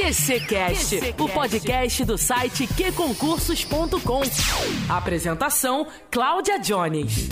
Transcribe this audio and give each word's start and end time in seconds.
QCcast, 0.00 1.14
o 1.18 1.28
podcast 1.28 2.04
do 2.06 2.16
site 2.16 2.66
qconcursos.com. 2.66 4.22
Apresentação: 4.88 5.86
Cláudia 6.10 6.58
Jones. 6.58 7.28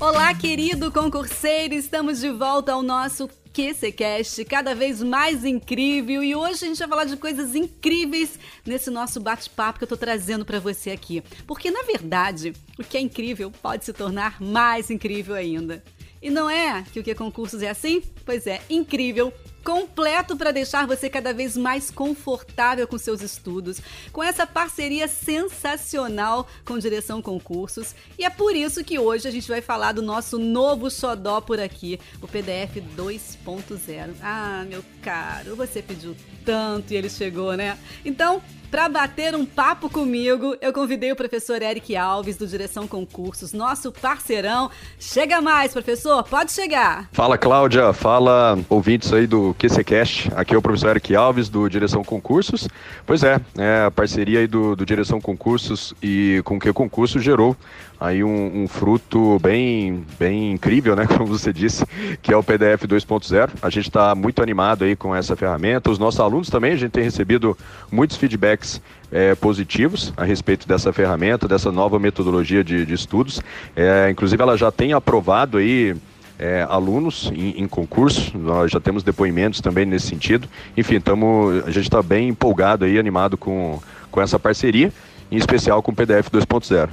Olá, 0.00 0.34
querido 0.34 0.90
concurseiro, 0.90 1.74
estamos 1.74 2.20
de 2.20 2.30
volta 2.30 2.72
ao 2.72 2.82
nosso 2.82 3.28
QCcast, 3.52 4.42
cada 4.46 4.74
vez 4.74 5.02
mais 5.02 5.44
incrível. 5.44 6.24
E 6.24 6.34
hoje 6.34 6.64
a 6.64 6.68
gente 6.68 6.78
vai 6.78 6.88
falar 6.88 7.04
de 7.04 7.18
coisas 7.18 7.54
incríveis 7.54 8.38
nesse 8.64 8.88
nosso 8.90 9.20
bate-papo 9.20 9.78
que 9.78 9.84
eu 9.84 9.88
tô 9.88 9.96
trazendo 9.96 10.44
para 10.44 10.58
você 10.58 10.90
aqui. 10.90 11.22
Porque, 11.46 11.70
na 11.70 11.82
verdade, 11.82 12.54
o 12.78 12.82
que 12.82 12.96
é 12.96 13.00
incrível 13.00 13.50
pode 13.50 13.84
se 13.84 13.92
tornar 13.92 14.40
mais 14.40 14.90
incrível 14.90 15.34
ainda. 15.34 15.84
E 16.24 16.30
não 16.30 16.48
é 16.48 16.82
que 16.90 16.98
o 16.98 17.04
que 17.04 17.14
concursos 17.14 17.60
é 17.60 17.68
assim? 17.68 18.02
Pois 18.24 18.46
é, 18.46 18.62
incrível 18.70 19.30
completo 19.62 20.36
para 20.36 20.52
deixar 20.52 20.86
você 20.86 21.10
cada 21.10 21.34
vez 21.34 21.54
mais 21.54 21.90
confortável 21.90 22.88
com 22.88 22.96
seus 22.96 23.20
estudos, 23.20 23.78
com 24.10 24.22
essa 24.22 24.46
parceria 24.46 25.06
sensacional 25.06 26.48
com 26.64 26.78
Direção 26.78 27.20
Concursos. 27.20 27.94
E 28.18 28.24
é 28.24 28.30
por 28.30 28.56
isso 28.56 28.82
que 28.82 28.98
hoje 28.98 29.28
a 29.28 29.30
gente 29.30 29.48
vai 29.48 29.60
falar 29.60 29.92
do 29.92 30.00
nosso 30.00 30.38
novo 30.38 30.90
xodó 30.90 31.42
por 31.42 31.60
aqui, 31.60 32.00
o 32.22 32.26
PDF 32.26 32.76
2.0. 32.96 34.14
Ah, 34.22 34.64
meu 34.66 34.82
caro, 35.02 35.54
você 35.54 35.82
pediu 35.82 36.16
tanto 36.42 36.92
e 36.92 36.96
ele 36.96 37.10
chegou, 37.10 37.54
né? 37.54 37.78
Então, 38.02 38.42
para 38.74 38.88
bater 38.88 39.36
um 39.36 39.46
papo 39.46 39.88
comigo, 39.88 40.56
eu 40.60 40.72
convidei 40.72 41.12
o 41.12 41.14
professor 41.14 41.62
Eric 41.62 41.94
Alves, 41.96 42.36
do 42.36 42.44
Direção 42.44 42.88
Concursos, 42.88 43.52
nosso 43.52 43.92
parceirão. 43.92 44.68
Chega 44.98 45.40
mais, 45.40 45.72
professor, 45.72 46.24
pode 46.24 46.50
chegar. 46.50 47.08
Fala, 47.12 47.38
Cláudia. 47.38 47.92
Fala, 47.92 48.58
ouvintes 48.68 49.12
aí 49.12 49.28
do 49.28 49.54
QCCast. 49.60 50.32
Aqui 50.34 50.56
é 50.56 50.58
o 50.58 50.62
professor 50.62 50.90
Eric 50.90 51.14
Alves, 51.14 51.48
do 51.48 51.68
Direção 51.68 52.02
Concursos. 52.02 52.68
Pois 53.06 53.22
é, 53.22 53.40
é 53.56 53.84
a 53.84 53.92
parceria 53.92 54.40
aí 54.40 54.48
do, 54.48 54.74
do 54.74 54.84
Direção 54.84 55.20
Concursos 55.20 55.94
e 56.02 56.42
com 56.44 56.56
o 56.56 56.58
que 56.58 56.72
concurso 56.72 57.20
gerou 57.20 57.56
aí 58.00 58.22
um, 58.24 58.64
um, 58.64 58.68
fruto 58.68 59.38
bem, 59.38 60.04
bem 60.18 60.52
incrível, 60.52 60.94
né? 60.96 61.06
Como 61.08 61.26
você 61.26 61.52
disse, 61.52 61.86
que 62.20 62.32
é 62.32 62.36
o 62.36 62.42
PDF 62.42 62.84
2.0. 62.86 63.50
A 63.62 63.70
gente 63.70 63.88
está 63.88 64.14
muito 64.14 64.42
animado 64.42 64.84
aí 64.84 64.94
com 64.94 65.14
essa 65.14 65.36
ferramenta. 65.36 65.90
Os 65.90 65.98
nossos 65.98 66.20
alunos 66.20 66.50
também, 66.50 66.72
a 66.72 66.76
gente 66.76 66.90
tem 66.90 67.04
recebido 67.04 67.56
muitos 67.90 68.16
feedbacks 68.16 68.63
é, 69.10 69.34
positivos 69.34 70.12
a 70.16 70.24
respeito 70.24 70.66
dessa 70.66 70.92
ferramenta, 70.92 71.46
dessa 71.46 71.70
nova 71.70 71.98
metodologia 71.98 72.64
de, 72.64 72.84
de 72.84 72.94
estudos. 72.94 73.40
É, 73.76 74.10
inclusive, 74.10 74.42
ela 74.42 74.56
já 74.56 74.70
tem 74.70 74.92
aprovado 74.92 75.58
aí. 75.58 75.94
É, 76.36 76.66
alunos 76.68 77.30
em, 77.32 77.62
em, 77.62 77.68
concurso, 77.68 78.36
nós 78.36 78.72
já 78.72 78.80
temos 78.80 79.04
depoimentos 79.04 79.60
também 79.60 79.86
nesse 79.86 80.08
sentido. 80.08 80.48
Enfim, 80.76 80.98
tamo, 80.98 81.62
a 81.64 81.70
gente 81.70 81.84
está 81.84 82.02
bem 82.02 82.28
empolgado 82.28 82.84
aí, 82.84 82.98
animado 82.98 83.36
com, 83.38 83.80
com 84.10 84.20
essa 84.20 84.36
parceria, 84.36 84.92
em 85.30 85.36
especial 85.36 85.80
com 85.80 85.92
o 85.92 85.94
PDF 85.94 86.28
2.0. 86.32 86.88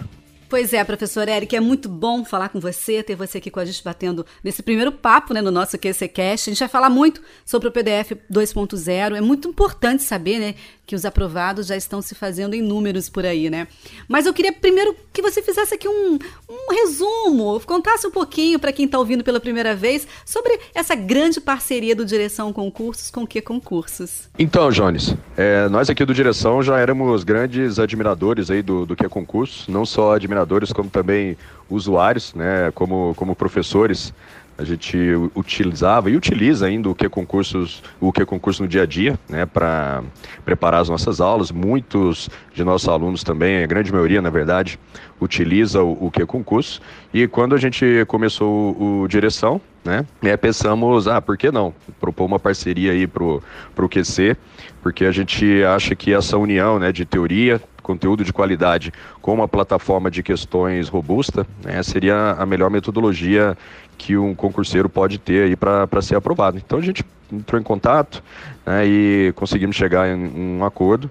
Pois 0.51 0.73
é, 0.73 0.83
professor 0.83 1.29
Eric, 1.29 1.55
é 1.55 1.61
muito 1.61 1.87
bom 1.87 2.25
falar 2.25 2.49
com 2.49 2.59
você, 2.59 3.01
ter 3.01 3.15
você 3.15 3.37
aqui 3.37 3.49
com 3.49 3.61
a 3.61 3.63
gente 3.63 3.81
batendo 3.81 4.25
nesse 4.43 4.61
primeiro 4.61 4.91
papo 4.91 5.33
né, 5.33 5.41
no 5.41 5.49
nosso 5.49 5.77
QCCast. 5.77 6.49
A 6.49 6.53
gente 6.53 6.59
vai 6.59 6.67
falar 6.67 6.89
muito 6.89 7.21
sobre 7.45 7.69
o 7.69 7.71
PDF 7.71 8.17
2.0. 8.29 9.15
É 9.15 9.21
muito 9.21 9.47
importante 9.47 10.03
saber 10.03 10.39
né, 10.39 10.55
que 10.85 10.93
os 10.93 11.05
aprovados 11.05 11.67
já 11.67 11.77
estão 11.77 12.01
se 12.01 12.13
fazendo 12.13 12.53
em 12.53 12.61
números 12.61 13.07
por 13.07 13.25
aí, 13.25 13.49
né? 13.49 13.65
Mas 14.09 14.25
eu 14.25 14.33
queria 14.33 14.51
primeiro 14.51 14.93
que 15.13 15.21
você 15.21 15.41
fizesse 15.41 15.73
aqui 15.73 15.87
um, 15.87 16.19
um 16.49 16.73
resumo, 16.73 17.57
contasse 17.61 18.05
um 18.05 18.11
pouquinho 18.11 18.59
para 18.59 18.73
quem 18.73 18.87
está 18.87 18.99
ouvindo 18.99 19.23
pela 19.23 19.39
primeira 19.39 19.73
vez 19.73 20.05
sobre 20.25 20.59
essa 20.75 20.93
grande 20.93 21.39
parceria 21.39 21.95
do 21.95 22.03
Direção 22.03 22.51
Concursos 22.51 23.09
com 23.09 23.23
o 23.23 23.27
que 23.27 23.39
concursos. 23.39 24.27
Então, 24.37 24.69
Jones, 24.69 25.15
é, 25.37 25.69
nós 25.69 25.89
aqui 25.89 26.03
do 26.03 26.13
Direção 26.13 26.61
já 26.61 26.77
éramos 26.77 27.23
grandes 27.23 27.79
admiradores 27.79 28.51
aí 28.51 28.61
do, 28.61 28.85
do 28.85 28.93
que 28.93 29.07
concursos, 29.07 29.69
não 29.69 29.85
só 29.85 30.13
admiradores 30.13 30.40
como 30.71 30.89
também 30.89 31.37
usuários, 31.69 32.33
né? 32.33 32.71
Como, 32.73 33.13
como 33.15 33.35
professores 33.35 34.13
a 34.61 34.63
gente 34.63 34.97
utilizava 35.35 36.09
e 36.11 36.15
utiliza 36.15 36.67
ainda 36.67 36.87
o 36.87 36.93
que 36.93 37.09
concursos, 37.09 37.81
o 37.99 38.11
que 38.11 38.23
concurso 38.23 38.61
no 38.61 38.69
dia 38.69 38.83
a 38.83 38.85
dia, 38.85 39.19
né, 39.27 39.45
para 39.45 40.03
preparar 40.45 40.81
as 40.81 40.89
nossas 40.89 41.19
aulas. 41.19 41.51
Muitos 41.51 42.29
de 42.53 42.63
nossos 42.63 42.87
alunos 42.87 43.23
também, 43.23 43.63
a 43.63 43.67
grande 43.67 43.91
maioria, 43.91 44.21
na 44.21 44.29
verdade, 44.29 44.79
utiliza 45.19 45.81
o, 45.81 46.05
o 46.05 46.11
que 46.11 46.23
concurso. 46.25 46.79
E 47.11 47.27
quando 47.27 47.55
a 47.55 47.57
gente 47.57 48.05
começou 48.07 48.75
o, 48.79 49.01
o 49.01 49.07
direção, 49.07 49.59
né, 49.83 50.05
né, 50.21 50.37
pensamos, 50.37 51.07
ah, 51.07 51.19
por 51.19 51.37
que 51.37 51.51
não 51.51 51.73
propor 51.99 52.25
uma 52.25 52.37
parceria 52.37 52.91
aí 52.91 53.07
pro 53.07 53.41
pro 53.73 53.89
QC, 53.89 54.37
porque 54.83 55.05
a 55.05 55.11
gente 55.11 55.63
acha 55.63 55.95
que 55.95 56.13
essa 56.13 56.37
união, 56.37 56.77
né, 56.77 56.91
de 56.91 57.03
teoria 57.03 57.59
conteúdo 57.81 58.23
de 58.23 58.31
qualidade 58.31 58.91
com 59.21 59.33
uma 59.33 59.47
plataforma 59.47 60.09
de 60.09 60.23
questões 60.23 60.89
robusta, 60.89 61.45
né, 61.63 61.81
seria 61.83 62.35
a 62.37 62.45
melhor 62.45 62.69
metodologia 62.69 63.57
que 63.97 64.17
um 64.17 64.33
concurseiro 64.33 64.89
pode 64.89 65.17
ter 65.17 65.43
aí 65.43 65.55
para 65.55 66.01
ser 66.01 66.15
aprovado. 66.15 66.57
Então 66.57 66.79
a 66.79 66.81
gente 66.81 67.03
entrou 67.31 67.59
em 67.59 67.63
contato 67.63 68.23
né, 68.65 68.85
e 68.85 69.33
conseguimos 69.35 69.75
chegar 69.75 70.07
em 70.07 70.57
um 70.57 70.65
acordo 70.65 71.09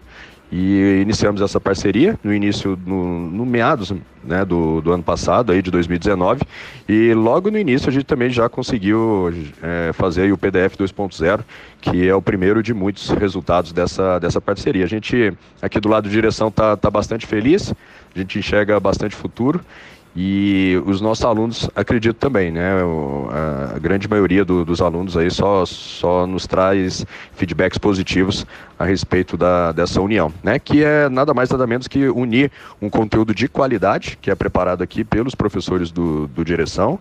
e 0.53 1.01
iniciamos 1.01 1.41
essa 1.41 1.61
parceria 1.61 2.19
no 2.25 2.35
início, 2.35 2.79
no, 2.85 3.31
no 3.31 3.47
meados 3.47 3.95
né, 4.25 4.45
do, 4.45 4.81
do 4.81 4.93
ano 4.93 5.03
passado, 5.03 5.53
aí 5.53 5.63
de 5.63 5.71
2019, 5.71 6.43
e 6.89 7.15
logo 7.15 7.51
no 7.51 7.59
início 7.59 7.89
a 7.89 7.93
gente 7.93 8.05
também 8.05 8.31
já 8.31 8.49
conseguiu 8.49 9.33
é, 9.63 9.93
fazer 9.93 10.33
o 10.33 10.39
PDF 10.39 10.77
2.0, 10.77 11.41
que 11.81 12.09
é 12.09 12.15
o 12.15 12.21
primeiro 12.21 12.63
de 12.63 12.75
muitos 12.75 13.09
resultados 13.11 13.73
dessa, 13.73 14.19
dessa 14.19 14.41
parceria. 14.41 14.85
A 14.85 14.89
gente 14.89 15.33
aqui 15.63 15.79
do 15.79 15.89
lado 15.89 16.09
de 16.09 16.11
direção 16.11 16.49
está 16.49 16.77
tá 16.77 16.91
bastante 16.91 17.27
feliz, 17.27 17.73
a 18.15 18.19
gente 18.19 18.39
enxerga 18.39 18.81
bastante 18.81 19.15
futuro 19.15 19.61
e 20.15 20.81
os 20.87 21.01
nossos 21.01 21.25
alunos 21.25 21.71
acredito 21.75 22.17
também, 22.17 22.51
né? 22.51 22.73
A 23.75 23.79
grande 23.79 24.09
maioria 24.09 24.45
do, 24.45 24.65
dos 24.65 24.81
alunos 24.81 25.17
aí 25.17 25.31
só, 25.31 25.65
só 25.65 26.27
nos 26.27 26.47
traz 26.47 27.07
feedbacks 27.35 27.79
positivos 27.79 28.45
a 28.79 28.85
respeito 28.85 29.37
da, 29.37 29.71
dessa 29.71 30.01
união, 30.01 30.33
né? 30.43 30.59
Que 30.59 30.83
é 30.83 31.09
nada 31.09 31.33
mais 31.33 31.49
nada 31.51 31.67
menos 31.67 31.87
que 31.87 32.09
unir 32.09 32.51
um 32.83 32.91
conteúdo 32.91 33.33
de 33.33 33.49
qualidade, 33.49 34.19
que 34.21 34.31
é 34.31 34.35
preparado 34.35 34.83
aqui 34.83 35.05
pelos 35.05 35.35
professores 35.35 35.93
do, 35.93 36.27
do 36.27 36.45
direção, 36.45 36.99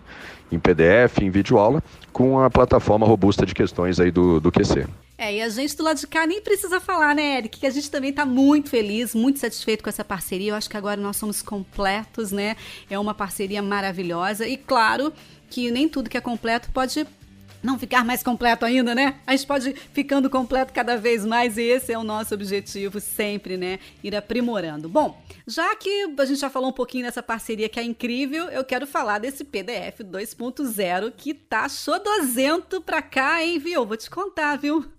em 0.52 0.58
PDF, 0.58 1.18
em 1.20 1.30
videoaula, 1.30 1.82
com 2.12 2.40
a 2.40 2.48
plataforma 2.48 3.06
robusta 3.06 3.44
de 3.44 3.54
questões 3.54 3.98
aí 3.98 4.10
do, 4.10 4.40
do 4.40 4.52
QC. 4.52 4.86
É, 5.20 5.34
e 5.34 5.42
a 5.42 5.50
gente 5.50 5.76
do 5.76 5.82
lado 5.82 6.00
de 6.00 6.06
cá 6.06 6.26
nem 6.26 6.40
precisa 6.40 6.80
falar, 6.80 7.14
né, 7.14 7.36
Eric? 7.36 7.60
Que 7.60 7.66
a 7.66 7.70
gente 7.70 7.90
também 7.90 8.08
está 8.08 8.24
muito 8.24 8.70
feliz, 8.70 9.14
muito 9.14 9.38
satisfeito 9.38 9.84
com 9.84 9.90
essa 9.90 10.02
parceria. 10.02 10.52
Eu 10.52 10.54
acho 10.54 10.70
que 10.70 10.78
agora 10.78 10.98
nós 10.98 11.18
somos 11.18 11.42
completos, 11.42 12.32
né? 12.32 12.56
É 12.88 12.98
uma 12.98 13.12
parceria 13.12 13.60
maravilhosa. 13.60 14.48
E 14.48 14.56
claro 14.56 15.12
que 15.50 15.70
nem 15.70 15.86
tudo 15.90 16.08
que 16.08 16.16
é 16.16 16.22
completo 16.22 16.70
pode 16.72 17.06
não 17.62 17.78
ficar 17.78 18.02
mais 18.02 18.22
completo 18.22 18.64
ainda, 18.64 18.94
né? 18.94 19.20
A 19.26 19.36
gente 19.36 19.46
pode 19.46 19.74
ficando 19.92 20.30
completo 20.30 20.72
cada 20.72 20.96
vez 20.96 21.26
mais 21.26 21.58
e 21.58 21.64
esse 21.64 21.92
é 21.92 21.98
o 21.98 22.02
nosso 22.02 22.32
objetivo 22.32 22.98
sempre, 22.98 23.58
né? 23.58 23.78
Ir 24.02 24.16
aprimorando. 24.16 24.88
Bom, 24.88 25.22
já 25.46 25.76
que 25.76 26.14
a 26.18 26.24
gente 26.24 26.40
já 26.40 26.48
falou 26.48 26.70
um 26.70 26.72
pouquinho 26.72 27.04
dessa 27.04 27.22
parceria 27.22 27.68
que 27.68 27.78
é 27.78 27.82
incrível, 27.82 28.46
eu 28.46 28.64
quero 28.64 28.86
falar 28.86 29.18
desse 29.18 29.44
PDF 29.44 30.00
2.0 30.02 31.12
que 31.14 31.34
tá 31.34 31.68
chodosento 31.68 32.80
pra 32.80 33.02
cá, 33.02 33.44
hein, 33.44 33.58
viu? 33.58 33.84
Vou 33.84 33.98
te 33.98 34.08
contar, 34.08 34.56
viu? 34.56 34.90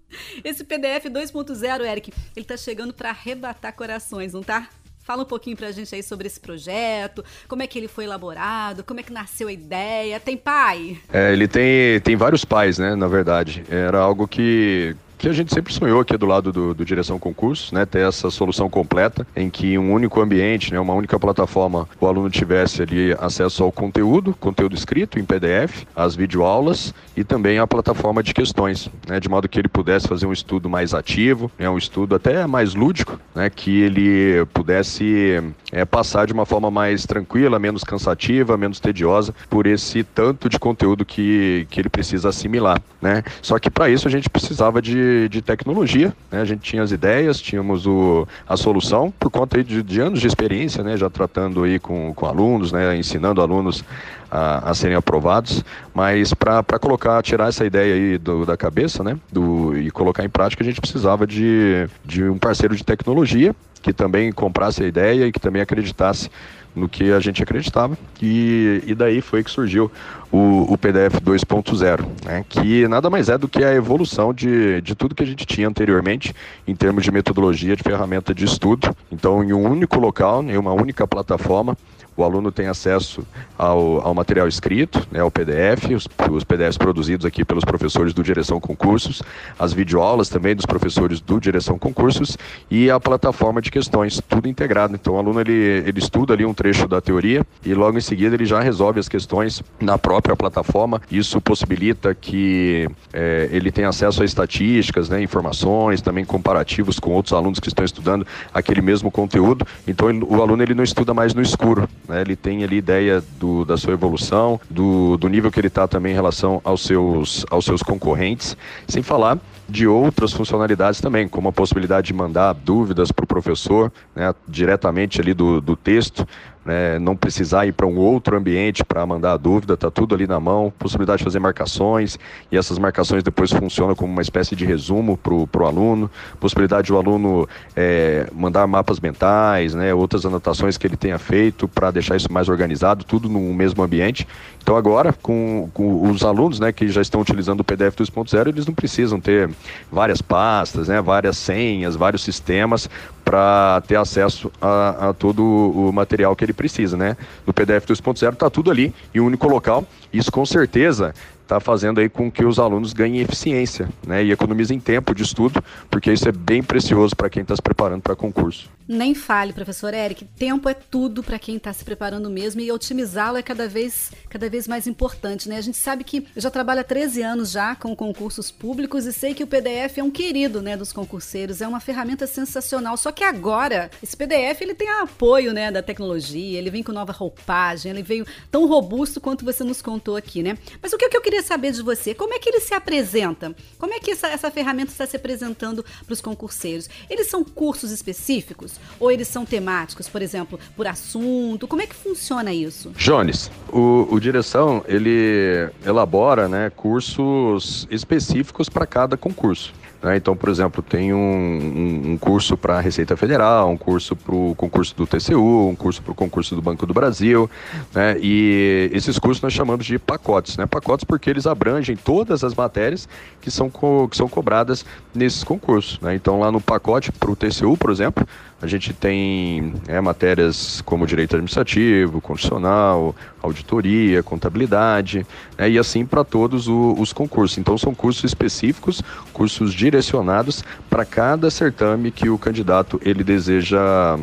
Esse 0.43 0.63
PDF 0.63 1.05
2.0, 1.05 1.85
Eric, 1.85 2.13
ele 2.35 2.45
tá 2.45 2.57
chegando 2.57 2.93
para 2.93 3.09
arrebatar 3.09 3.73
corações, 3.73 4.33
não 4.33 4.43
tá? 4.43 4.69
Fala 5.03 5.23
um 5.23 5.25
pouquinho 5.25 5.57
pra 5.57 5.71
gente 5.71 5.93
aí 5.95 6.03
sobre 6.03 6.27
esse 6.27 6.39
projeto, 6.39 7.25
como 7.47 7.63
é 7.63 7.67
que 7.67 7.77
ele 7.77 7.87
foi 7.87 8.03
elaborado, 8.03 8.83
como 8.83 8.99
é 8.99 9.03
que 9.03 9.11
nasceu 9.11 9.47
a 9.47 9.51
ideia. 9.51 10.19
Tem 10.19 10.37
pai? 10.37 10.99
É, 11.11 11.33
ele 11.33 11.47
tem, 11.47 11.99
tem 12.01 12.15
vários 12.15 12.45
pais, 12.45 12.77
né, 12.77 12.95
na 12.95 13.07
verdade. 13.07 13.63
Era 13.69 13.99
algo 13.99 14.27
que, 14.27 14.95
que 15.21 15.29
a 15.29 15.33
gente 15.33 15.53
sempre 15.53 15.71
sonhou 15.71 16.01
aqui 16.01 16.17
do 16.17 16.25
lado 16.25 16.51
do, 16.51 16.73
do 16.73 16.83
Direção 16.83 17.19
Concursos, 17.19 17.71
né, 17.71 17.85
ter 17.85 18.07
essa 18.07 18.31
solução 18.31 18.67
completa 18.67 19.25
em 19.35 19.51
que 19.51 19.77
um 19.77 19.93
único 19.93 20.19
ambiente, 20.19 20.73
né, 20.73 20.79
uma 20.79 20.95
única 20.95 21.19
plataforma, 21.19 21.87
o 21.99 22.07
aluno 22.07 22.27
tivesse 22.27 22.81
ali 22.81 23.15
acesso 23.19 23.63
ao 23.63 23.71
conteúdo, 23.71 24.35
conteúdo 24.39 24.75
escrito 24.75 25.19
em 25.19 25.23
PDF, 25.23 25.83
as 25.95 26.15
videoaulas 26.15 26.91
e 27.15 27.23
também 27.23 27.59
a 27.59 27.67
plataforma 27.67 28.23
de 28.23 28.33
questões, 28.33 28.89
né, 29.07 29.19
de 29.19 29.29
modo 29.29 29.47
que 29.47 29.59
ele 29.59 29.67
pudesse 29.67 30.07
fazer 30.07 30.25
um 30.25 30.33
estudo 30.33 30.67
mais 30.67 30.91
ativo, 30.91 31.51
né, 31.59 31.69
um 31.69 31.77
estudo 31.77 32.15
até 32.15 32.47
mais 32.47 32.73
lúdico, 32.73 33.19
né, 33.35 33.47
que 33.47 33.79
ele 33.79 34.43
pudesse 34.51 35.39
é, 35.71 35.85
passar 35.85 36.25
de 36.25 36.33
uma 36.33 36.47
forma 36.47 36.71
mais 36.71 37.05
tranquila, 37.05 37.59
menos 37.59 37.83
cansativa, 37.83 38.57
menos 38.57 38.79
tediosa, 38.79 39.35
por 39.51 39.67
esse 39.67 40.03
tanto 40.03 40.49
de 40.49 40.57
conteúdo 40.57 41.05
que, 41.05 41.67
que 41.69 41.79
ele 41.79 41.89
precisa 41.89 42.29
assimilar, 42.29 42.81
né. 42.99 43.23
Só 43.39 43.59
que 43.59 43.69
para 43.69 43.87
isso 43.87 44.07
a 44.07 44.11
gente 44.11 44.27
precisava 44.27 44.81
de 44.81 45.10
de, 45.29 45.41
tecnologia, 45.41 46.13
né? 46.31 46.41
A 46.41 46.45
gente 46.45 46.61
tinha 46.61 46.83
as 46.83 46.91
ideias, 46.91 47.39
tínhamos 47.39 47.85
o, 47.85 48.27
a 48.47 48.55
solução, 48.55 49.13
por 49.19 49.29
conta 49.29 49.63
de, 49.63 49.81
de 49.83 49.99
anos 49.99 50.19
de 50.19 50.27
experiência, 50.27 50.83
né? 50.83 50.97
Já 50.97 51.09
tratando 51.09 51.63
aí 51.63 51.79
com, 51.79 52.13
com 52.13 52.25
alunos, 52.25 52.71
né? 52.71 52.95
Ensinando 52.95 53.41
alunos 53.41 53.83
a, 54.31 54.71
a 54.71 54.73
serem 54.73 54.95
aprovados, 54.95 55.63
mas 55.93 56.33
para 56.33 56.79
colocar, 56.79 57.21
tirar 57.21 57.49
essa 57.49 57.65
ideia 57.65 57.93
aí 57.93 58.17
do, 58.17 58.45
da 58.45 58.55
cabeça, 58.55 59.03
né? 59.03 59.17
Do, 59.31 59.77
e 59.77 59.91
colocar 59.91 60.23
em 60.23 60.29
prática, 60.29 60.63
a 60.63 60.65
gente 60.65 60.79
precisava 60.79 61.27
de, 61.27 61.87
de 62.05 62.23
um 62.23 62.37
parceiro 62.37 62.75
de 62.75 62.83
tecnologia 62.83 63.53
que 63.81 63.91
também 63.91 64.31
comprasse 64.31 64.83
a 64.83 64.87
ideia 64.87 65.25
e 65.25 65.31
que 65.31 65.39
também 65.39 65.61
acreditasse 65.61 66.29
no 66.75 66.87
que 66.87 67.11
a 67.11 67.19
gente 67.19 67.43
acreditava. 67.43 67.97
E, 68.21 68.81
e 68.85 68.95
daí 68.95 69.21
foi 69.21 69.43
que 69.43 69.51
surgiu 69.51 69.91
o, 70.31 70.71
o 70.71 70.77
PDF 70.77 71.19
2.0, 71.21 72.05
né, 72.25 72.45
que 72.47 72.87
nada 72.87 73.09
mais 73.09 73.27
é 73.27 73.37
do 73.37 73.47
que 73.47 73.63
a 73.63 73.73
evolução 73.73 74.33
de, 74.33 74.81
de 74.81 74.95
tudo 74.95 75.15
que 75.15 75.23
a 75.23 75.25
gente 75.25 75.45
tinha 75.45 75.67
anteriormente 75.67 76.33
em 76.65 76.75
termos 76.75 77.03
de 77.03 77.11
metodologia, 77.11 77.75
de 77.75 77.83
ferramenta 77.83 78.33
de 78.33 78.45
estudo. 78.45 78.95
Então, 79.11 79.43
em 79.43 79.51
um 79.51 79.69
único 79.69 79.99
local, 79.99 80.43
em 80.43 80.57
uma 80.57 80.71
única 80.71 81.05
plataforma, 81.05 81.77
o 82.15 82.23
aluno 82.23 82.51
tem 82.51 82.67
acesso 82.67 83.25
ao, 83.57 84.05
ao 84.05 84.13
material 84.13 84.47
escrito, 84.47 85.07
né, 85.11 85.19
ao 85.19 85.31
PDF, 85.31 85.85
os, 85.95 86.07
os, 86.29 86.43
PDFs 86.43 86.77
produzidos 86.77 87.25
aqui 87.25 87.45
pelos 87.45 87.63
professores 87.63 88.13
do 88.13 88.23
Direção 88.23 88.59
Concursos, 88.59 89.21
as 89.57 89.73
videoaulas 89.73 90.29
também 90.29 90.55
dos 90.55 90.65
professores 90.65 91.21
do 91.21 91.39
Direção 91.39 91.79
Concursos 91.79 92.37
e 92.69 92.89
a 92.89 92.99
plataforma 92.99 93.61
de 93.61 93.71
questões, 93.71 94.21
tudo 94.27 94.47
integrado. 94.47 94.95
Então 94.95 95.15
o 95.15 95.17
aluno 95.17 95.39
ele, 95.39 95.53
ele 95.53 95.99
estuda 95.99 96.33
ali 96.33 96.45
um 96.45 96.53
trecho 96.53 96.87
da 96.87 96.99
teoria 96.99 97.45
e 97.65 97.73
logo 97.73 97.97
em 97.97 98.01
seguida 98.01 98.35
ele 98.35 98.45
já 98.45 98.59
resolve 98.59 98.99
as 98.99 99.07
questões 99.07 99.63
na 99.79 99.97
própria 99.97 100.35
plataforma. 100.35 101.01
Isso 101.09 101.39
possibilita 101.39 102.13
que 102.13 102.87
é, 103.13 103.49
ele 103.51 103.71
tenha 103.71 103.89
acesso 103.89 104.21
a 104.21 104.25
estatísticas, 104.25 105.09
né, 105.09 105.21
informações, 105.21 106.01
também 106.01 106.25
comparativos 106.25 106.99
com 106.99 107.11
outros 107.11 107.33
alunos 107.33 107.59
que 107.59 107.67
estão 107.67 107.85
estudando 107.85 108.25
aquele 108.53 108.81
mesmo 108.81 109.09
conteúdo. 109.09 109.65
Então 109.87 110.09
ele, 110.09 110.23
o 110.23 110.41
aluno 110.41 110.61
ele 110.61 110.73
não 110.73 110.83
estuda 110.83 111.13
mais 111.13 111.33
no 111.33 111.41
escuro, 111.41 111.87
né? 112.07 112.21
Ele 112.21 112.35
tem 112.35 112.63
ali 112.63 112.77
ideia 112.77 113.23
do, 113.39 113.65
da 113.65 113.77
sua 113.77 113.93
evolução, 113.93 114.59
do, 114.69 115.17
do 115.17 115.27
nível 115.27 115.51
que 115.51 115.59
ele 115.59 115.67
está 115.67 115.87
também 115.87 116.11
em 116.11 116.15
relação 116.15 116.61
aos 116.63 116.81
seus, 116.81 117.45
aos 117.49 117.65
seus 117.65 117.81
concorrentes, 117.81 118.55
sem 118.87 119.01
falar 119.01 119.37
de 119.71 119.87
outras 119.87 120.33
funcionalidades 120.33 120.99
também, 120.99 121.27
como 121.27 121.47
a 121.47 121.51
possibilidade 121.51 122.07
de 122.07 122.13
mandar 122.13 122.53
dúvidas 122.53 123.11
para 123.11 123.23
o 123.23 123.27
professor, 123.27 123.91
né, 124.13 124.35
diretamente 124.45 125.21
ali 125.21 125.33
do, 125.33 125.61
do 125.61 125.77
texto, 125.77 126.27
né, 126.63 126.99
não 126.99 127.15
precisar 127.15 127.65
ir 127.65 127.71
para 127.71 127.87
um 127.87 127.97
outro 127.97 128.37
ambiente 128.37 128.83
para 128.83 129.05
mandar 129.05 129.33
a 129.33 129.37
dúvida, 129.37 129.73
está 129.73 129.89
tudo 129.89 130.13
ali 130.13 130.27
na 130.27 130.39
mão, 130.39 130.71
possibilidade 130.77 131.19
de 131.19 131.23
fazer 131.23 131.39
marcações, 131.39 132.19
e 132.51 132.57
essas 132.57 132.77
marcações 132.77 133.23
depois 133.23 133.51
funcionam 133.51 133.95
como 133.95 134.11
uma 134.11 134.21
espécie 134.21 134.55
de 134.55 134.65
resumo 134.65 135.17
para 135.17 135.33
o 135.33 135.65
aluno, 135.65 136.11
possibilidade 136.39 136.87
de 136.87 136.93
o 136.93 136.97
aluno 136.97 137.47
é, 137.75 138.27
mandar 138.33 138.67
mapas 138.67 138.99
mentais, 138.99 139.73
né, 139.73 139.93
outras 139.93 140.25
anotações 140.25 140.77
que 140.77 140.85
ele 140.85 140.97
tenha 140.97 141.17
feito 141.17 141.67
para 141.67 141.89
deixar 141.91 142.15
isso 142.15 142.31
mais 142.31 142.47
organizado, 142.47 143.03
tudo 143.03 143.27
no 143.27 143.39
mesmo 143.53 143.81
ambiente. 143.81 144.27
Então 144.61 144.75
agora, 144.75 145.11
com, 145.13 145.69
com 145.73 146.09
os 146.09 146.23
alunos 146.23 146.59
né, 146.59 146.71
que 146.71 146.87
já 146.89 147.01
estão 147.01 147.21
utilizando 147.21 147.61
o 147.61 147.63
PDF 147.63 147.95
2.0, 147.95 148.47
eles 148.47 148.65
não 148.67 148.73
precisam 148.73 149.19
ter 149.19 149.49
várias 149.91 150.21
pastas, 150.21 150.87
né, 150.87 151.01
várias 151.01 151.37
senhas, 151.37 151.95
vários 151.95 152.23
sistemas 152.23 152.89
para 153.23 153.81
ter 153.87 153.95
acesso 153.95 154.51
a, 154.61 155.09
a, 155.09 155.13
todo 155.13 155.43
o 155.43 155.91
material 155.93 156.35
que 156.35 156.43
ele 156.43 156.53
precisa, 156.53 156.97
né? 156.97 157.15
No 157.45 157.53
PDF 157.53 157.85
2.0 157.85 158.33
está 158.33 158.49
tudo 158.49 158.71
ali 158.71 158.93
em 159.13 159.19
um 159.19 159.25
único 159.25 159.47
local. 159.47 159.85
Isso 160.11 160.31
com 160.31 160.45
certeza 160.45 161.13
está 161.51 161.59
fazendo 161.59 161.99
aí 161.99 162.07
com 162.07 162.31
que 162.31 162.45
os 162.45 162.57
alunos 162.57 162.93
ganhem 162.93 163.19
eficiência 163.19 163.89
né, 164.07 164.23
e 164.23 164.31
economizem 164.31 164.79
tempo 164.79 165.13
de 165.13 165.23
estudo, 165.23 165.61
porque 165.89 166.11
isso 166.11 166.27
é 166.27 166.31
bem 166.31 166.63
precioso 166.63 167.13
para 167.13 167.29
quem 167.29 167.41
está 167.41 167.53
se 167.53 167.61
preparando 167.61 168.01
para 168.01 168.15
concurso. 168.15 168.69
Nem 168.87 169.15
fale, 169.15 169.53
professor 169.53 169.93
Eric, 169.93 170.25
tempo 170.37 170.67
é 170.67 170.73
tudo 170.73 171.23
para 171.23 171.39
quem 171.39 171.55
está 171.55 171.71
se 171.71 171.85
preparando 171.85 172.29
mesmo 172.29 172.59
e 172.59 172.71
otimizá-lo 172.71 173.37
é 173.37 173.41
cada 173.41 173.67
vez, 173.67 174.11
cada 174.29 174.49
vez 174.49 174.67
mais 174.67 174.85
importante. 174.85 175.47
Né? 175.47 175.57
A 175.57 175.61
gente 175.61 175.77
sabe 175.77 176.03
que 176.03 176.27
eu 176.35 176.41
já 176.41 176.49
trabalho 176.49 176.81
há 176.81 176.83
13 176.83 177.21
anos 177.21 177.51
já 177.51 177.73
com 177.73 177.95
concursos 177.95 178.51
públicos 178.51 179.05
e 179.05 179.13
sei 179.13 179.33
que 179.33 179.43
o 179.43 179.47
PDF 179.47 179.97
é 179.97 180.03
um 180.03 180.11
querido 180.11 180.61
né, 180.61 180.75
dos 180.75 180.91
concurseiros, 180.91 181.61
é 181.61 181.67
uma 181.67 181.79
ferramenta 181.79 182.27
sensacional. 182.27 182.97
Só 182.97 183.13
que 183.13 183.23
agora, 183.23 183.89
esse 184.03 184.17
PDF 184.17 184.61
ele 184.61 184.73
tem 184.73 184.89
apoio 184.89 185.53
né, 185.53 185.71
da 185.71 185.81
tecnologia, 185.81 186.57
ele 186.57 186.69
vem 186.69 186.83
com 186.83 186.91
nova 186.91 187.13
roupagem, 187.13 187.91
ele 187.91 188.03
veio 188.03 188.25
tão 188.51 188.67
robusto 188.67 189.21
quanto 189.21 189.45
você 189.45 189.63
nos 189.63 189.81
contou 189.81 190.17
aqui, 190.17 190.43
né? 190.43 190.57
Mas 190.81 190.91
o 190.91 190.97
que, 190.97 191.07
que 191.07 191.15
eu 191.15 191.21
queria 191.21 191.40
queria 191.41 191.43
saber 191.43 191.71
de 191.71 191.81
você, 191.81 192.13
como 192.13 192.33
é 192.33 192.39
que 192.39 192.49
ele 192.49 192.59
se 192.59 192.73
apresenta? 192.73 193.55
Como 193.77 193.93
é 193.93 193.99
que 193.99 194.11
essa, 194.11 194.27
essa 194.27 194.51
ferramenta 194.51 194.91
está 194.91 195.05
se 195.05 195.15
apresentando 195.15 195.83
para 196.05 196.13
os 196.13 196.21
concurseiros? 196.21 196.89
Eles 197.09 197.27
são 197.27 197.43
cursos 197.43 197.91
específicos 197.91 198.79
ou 198.99 199.11
eles 199.11 199.27
são 199.27 199.45
temáticos, 199.45 200.07
por 200.07 200.21
exemplo, 200.21 200.59
por 200.75 200.87
assunto? 200.87 201.67
Como 201.67 201.81
é 201.81 201.87
que 201.87 201.95
funciona 201.95 202.53
isso? 202.53 202.91
Jones, 202.91 203.51
o, 203.69 204.07
o 204.09 204.19
direção 204.19 204.83
ele 204.87 205.69
elabora 205.85 206.47
né, 206.47 206.69
cursos 206.69 207.87
específicos 207.89 208.69
para 208.69 208.85
cada 208.85 209.17
concurso. 209.17 209.73
Né? 210.01 210.17
Então, 210.17 210.35
por 210.35 210.49
exemplo, 210.49 210.81
tem 210.81 211.13
um, 211.13 211.17
um, 211.17 212.11
um 212.11 212.17
curso 212.17 212.57
para 212.57 212.77
a 212.77 212.81
Receita 212.81 213.15
Federal, 213.15 213.69
um 213.69 213.77
curso 213.77 214.15
para 214.15 214.33
o 214.33 214.55
concurso 214.55 214.95
do 214.95 215.05
TCU, 215.05 215.69
um 215.69 215.75
curso 215.75 216.01
para 216.01 216.11
o 216.11 216.15
concurso 216.15 216.55
do 216.55 216.61
Banco 216.61 216.85
do 216.85 216.93
Brasil, 216.93 217.49
né? 217.93 218.17
e 218.19 218.89
esses 218.93 219.19
cursos 219.19 219.41
nós 219.41 219.53
chamamos 219.53 219.85
de 219.85 219.99
pacotes, 219.99 220.57
né? 220.57 220.65
pacotes 220.65 221.03
porque 221.03 221.29
eles 221.29 221.45
abrangem 221.45 221.95
todas 221.95 222.43
as 222.43 222.55
matérias 222.55 223.07
que 223.39 223.51
são, 223.51 223.69
co 223.69 224.07
que 224.09 224.17
são 224.17 224.27
cobradas 224.27 224.85
nesses 225.13 225.43
concursos. 225.43 225.99
Né? 225.99 226.15
Então, 226.15 226.39
lá 226.39 226.51
no 226.51 226.59
pacote 226.59 227.11
para 227.11 227.29
o 227.29 227.35
TCU, 227.35 227.77
por 227.77 227.91
exemplo, 227.91 228.27
a 228.61 228.67
gente 228.67 228.93
tem 228.93 229.73
é, 229.87 229.99
matérias 229.99 230.81
como 230.81 231.07
direito 231.07 231.35
administrativo, 231.35 232.21
constitucional, 232.21 233.15
auditoria, 233.41 234.21
contabilidade, 234.21 235.25
né, 235.57 235.69
e 235.69 235.79
assim 235.79 236.05
para 236.05 236.23
todos 236.23 236.67
o, 236.67 236.95
os 236.97 237.11
concursos. 237.11 237.57
Então 237.57 237.77
são 237.77 237.93
cursos 237.95 238.23
específicos, 238.23 239.01
cursos 239.33 239.73
direcionados 239.73 240.63
para 240.89 241.03
cada 241.03 241.49
certame 241.49 242.11
que 242.11 242.29
o 242.29 242.37
candidato 242.37 243.01
ele 243.03 243.23
deseja 243.23 244.17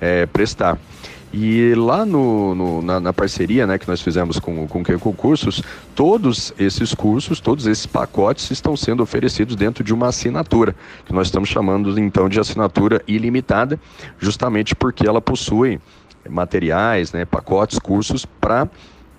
é, 0.00 0.26
prestar. 0.26 0.76
E 1.36 1.74
lá 1.74 2.06
no, 2.06 2.54
no 2.54 2.80
na, 2.80 3.00
na, 3.00 3.12
parceria 3.12 3.66
né, 3.66 3.76
que 3.76 3.88
nós 3.88 4.00
fizemos 4.00 4.38
com, 4.38 4.62
o 4.62 4.68
Concursos, 5.00 5.60
todos 5.92 6.54
esses 6.56 6.94
cursos, 6.94 7.40
todos 7.40 7.66
esses 7.66 7.86
pacotes 7.86 8.52
estão 8.52 8.76
sendo 8.76 9.02
oferecidos 9.02 9.56
dentro 9.56 9.82
de 9.82 9.92
uma 9.92 10.06
assinatura, 10.06 10.76
que 11.04 11.12
nós 11.12 11.26
estamos 11.26 11.48
chamando 11.48 11.98
então 11.98 12.28
de 12.28 12.38
assinatura 12.38 13.02
ilimitada, 13.08 13.80
justamente 14.16 14.76
porque 14.76 15.08
ela 15.08 15.20
possui 15.20 15.80
materiais, 16.30 17.12
né, 17.12 17.24
pacotes, 17.24 17.80
cursos 17.80 18.24
para 18.24 18.68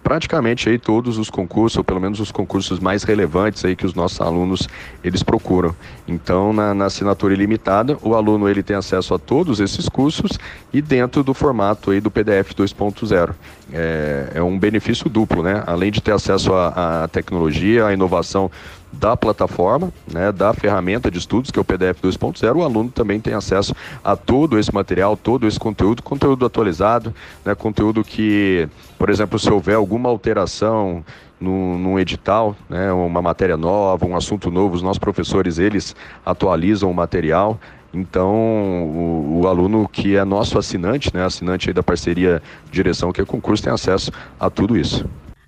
praticamente 0.06 0.70
aí 0.70 0.78
todos 0.78 1.18
os 1.18 1.32
concursos, 1.32 1.80
ou 1.80 1.84
pelo 1.84 2.00
menos 2.00 2.20
os 2.20 2.32
concursos 2.32 2.80
mais 2.80 3.04
relevantes 3.04 3.66
aí 3.66 3.76
que 3.76 3.88
os 3.88 3.96
nossos 3.96 4.22
alunos 4.22 4.70
eles 5.04 5.24
procuram. 5.24 5.76
Então, 6.08 6.54
na, 6.54 6.76
na, 6.76 6.86
assinatura 6.86 7.34
ilimitada, 7.34 7.98
o 8.04 8.14
aluno 8.14 8.48
ele 8.48 8.62
tem 8.62 8.76
acesso 8.76 9.16
a 9.16 9.18
todos 9.18 9.60
esses 9.60 9.90
cursos 9.90 10.38
e 10.72 10.80
dentro 10.80 11.24
do 11.24 11.34
formato 11.34 11.90
aí 11.90 12.00
do 12.00 12.12
PDF 12.12 12.52
2.0. 12.54 13.34
É, 13.74 14.34
é 14.36 14.44
um 14.44 14.60
benefício 14.60 15.10
duplo, 15.10 15.42
né? 15.42 15.64
Além 15.66 15.92
de 15.92 16.00
ter 16.00 16.12
acesso 16.12 16.54
à 16.54 17.10
tecnologia, 17.12 17.88
à 17.88 17.92
inovação 17.94 18.52
da 18.92 19.16
plataforma, 19.18 19.92
né, 20.12 20.32
da 20.32 20.54
ferramenta 20.54 21.12
de 21.12 21.18
estudos, 21.18 21.52
que 21.52 21.60
é 21.60 21.62
o 21.62 21.66
PDF 21.66 22.02
2.0, 22.02 22.56
o 22.56 22.64
aluno 22.64 22.90
também 22.90 23.20
tem 23.20 23.34
acesso 23.34 23.76
a 24.04 24.16
todo 24.16 24.58
esse 24.58 24.74
material, 24.74 25.18
todo 25.18 25.48
esse 25.48 25.60
conteúdo, 25.60 26.02
conteúdo 26.02 26.46
atualizado, 26.46 27.14
né, 27.44 27.54
conteúdo 27.54 28.04
que, 28.04 28.68
por 28.98 29.10
exemplo, 29.10 29.38
se 29.38 29.50
houver 29.52 29.76
alguma 29.76 30.10
alteração 30.10 31.04
num 31.40 32.00
edital, 32.00 32.56
né, 32.70 32.92
uma 32.92 33.22
matéria 33.22 33.58
nova, 33.58 34.06
um 34.06 34.16
assunto 34.16 34.50
novo, 34.50 34.76
os 34.76 34.82
nossos 34.82 35.00
professores, 35.00 35.60
eles 35.60 35.96
atualizam 36.26 36.90
o 36.90 36.94
material, 36.94 37.60
então, 37.94 38.34
o, 38.34 39.42
o, 39.42 39.48
aluno 39.48 39.88
que 39.88 40.18
é 40.18 40.26
nosso 40.26 40.60
assinante, 40.60 41.10
né, 41.14 41.24
assinante 41.24 41.72
da 41.72 41.82
parceria 41.82 42.44
direção 42.70 43.14
que 43.14 43.22
é 43.22 43.26
concurso, 43.26 43.64
tem 43.64 43.72
acesso 43.72 44.12
a 44.38 44.50
tudo 44.50 44.78
isso. 44.78 45.06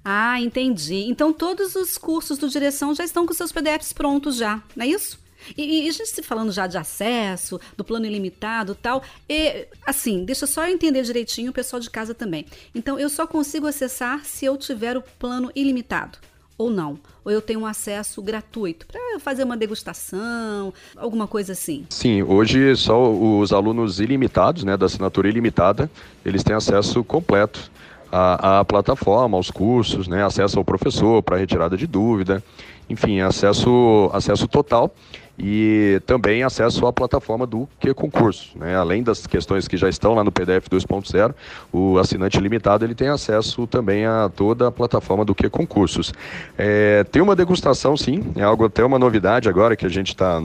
Ah, 0.09 0.39
entendi. 0.39 1.03
Então 1.09 1.33
todos 1.33 1.75
os 1.75 1.97
cursos 1.97 2.37
do 2.37 2.47
direção 2.47 2.95
já 2.95 3.03
estão 3.03 3.25
com 3.25 3.33
seus 3.33 3.51
PDFs 3.51 3.91
prontos 3.91 4.37
já, 4.37 4.63
não 4.73 4.85
é 4.85 4.87
isso? 4.87 5.19
E, 5.57 5.83
e 5.83 5.89
a 5.89 5.91
gente 5.91 6.23
falando 6.23 6.49
já 6.49 6.65
de 6.65 6.77
acesso, 6.77 7.59
do 7.75 7.83
plano 7.83 8.05
ilimitado 8.05 8.73
tal, 8.73 9.03
e, 9.27 9.67
assim, 9.85 10.23
deixa 10.23 10.47
só 10.47 10.65
eu 10.65 10.73
entender 10.73 11.01
direitinho 11.01 11.51
o 11.51 11.53
pessoal 11.53 11.81
de 11.81 11.89
casa 11.89 12.13
também. 12.13 12.45
Então 12.73 12.97
eu 12.97 13.09
só 13.09 13.27
consigo 13.27 13.67
acessar 13.67 14.23
se 14.23 14.45
eu 14.45 14.55
tiver 14.55 14.95
o 14.95 15.03
plano 15.19 15.51
ilimitado 15.53 16.17
ou 16.57 16.69
não? 16.69 16.97
Ou 17.25 17.31
eu 17.31 17.41
tenho 17.41 17.59
um 17.59 17.65
acesso 17.65 18.21
gratuito 18.21 18.87
para 18.87 19.19
fazer 19.19 19.43
uma 19.43 19.57
degustação, 19.57 20.73
alguma 20.95 21.27
coisa 21.27 21.51
assim? 21.51 21.85
Sim, 21.89 22.23
hoje 22.23 22.77
só 22.77 23.11
os 23.11 23.51
alunos 23.51 23.99
ilimitados, 23.99 24.63
né, 24.63 24.77
da 24.77 24.85
assinatura 24.85 25.27
ilimitada, 25.27 25.91
eles 26.25 26.43
têm 26.43 26.55
acesso 26.55 27.03
completo 27.03 27.69
a, 28.11 28.65
plataforma, 28.65 29.37
aos 29.37 29.51
cursos, 29.51 30.07
né, 30.07 30.23
acesso 30.23 30.57
ao 30.57 30.65
professor 30.65 31.21
para 31.21 31.37
retirada 31.37 31.75
de 31.75 31.87
dúvida, 31.87 32.43
enfim, 32.89 33.19
acesso, 33.19 34.09
acesso 34.13 34.47
total. 34.47 34.93
e 35.39 36.01
também 36.07 36.41
acesso 36.41 36.87
à 36.87 36.91
plataforma 36.91 37.45
do 37.45 37.69
que 37.79 37.93
concurso, 37.93 38.57
né? 38.57 38.75
Além 38.75 39.03
das 39.03 39.27
questões 39.27 39.67
que 39.67 39.77
já 39.77 39.87
estão 39.87 40.15
lá 40.15 40.23
no 40.23 40.31
PDF 40.31 40.67
2.0, 40.67 41.31
o 41.71 41.99
assinante 41.99 42.39
limitado 42.39 42.83
ele 42.83 42.95
tem 42.95 43.07
acesso 43.07 43.67
também 43.67 44.03
a 44.07 44.31
toda 44.35 44.69
a 44.69 44.71
plataforma 44.71 45.23
do 45.23 45.35
que 45.35 45.47
concursos. 45.47 46.11
É, 46.57 47.03
tem 47.03 47.21
uma 47.21 47.35
degustação, 47.35 47.95
sim, 47.95 48.23
é 48.35 48.41
algo 48.41 48.65
até 48.65 48.83
uma 48.83 48.97
novidade 48.97 49.47
agora 49.47 49.75
que 49.75 49.85
a 49.85 49.89
gente 49.89 50.07
está 50.07 50.41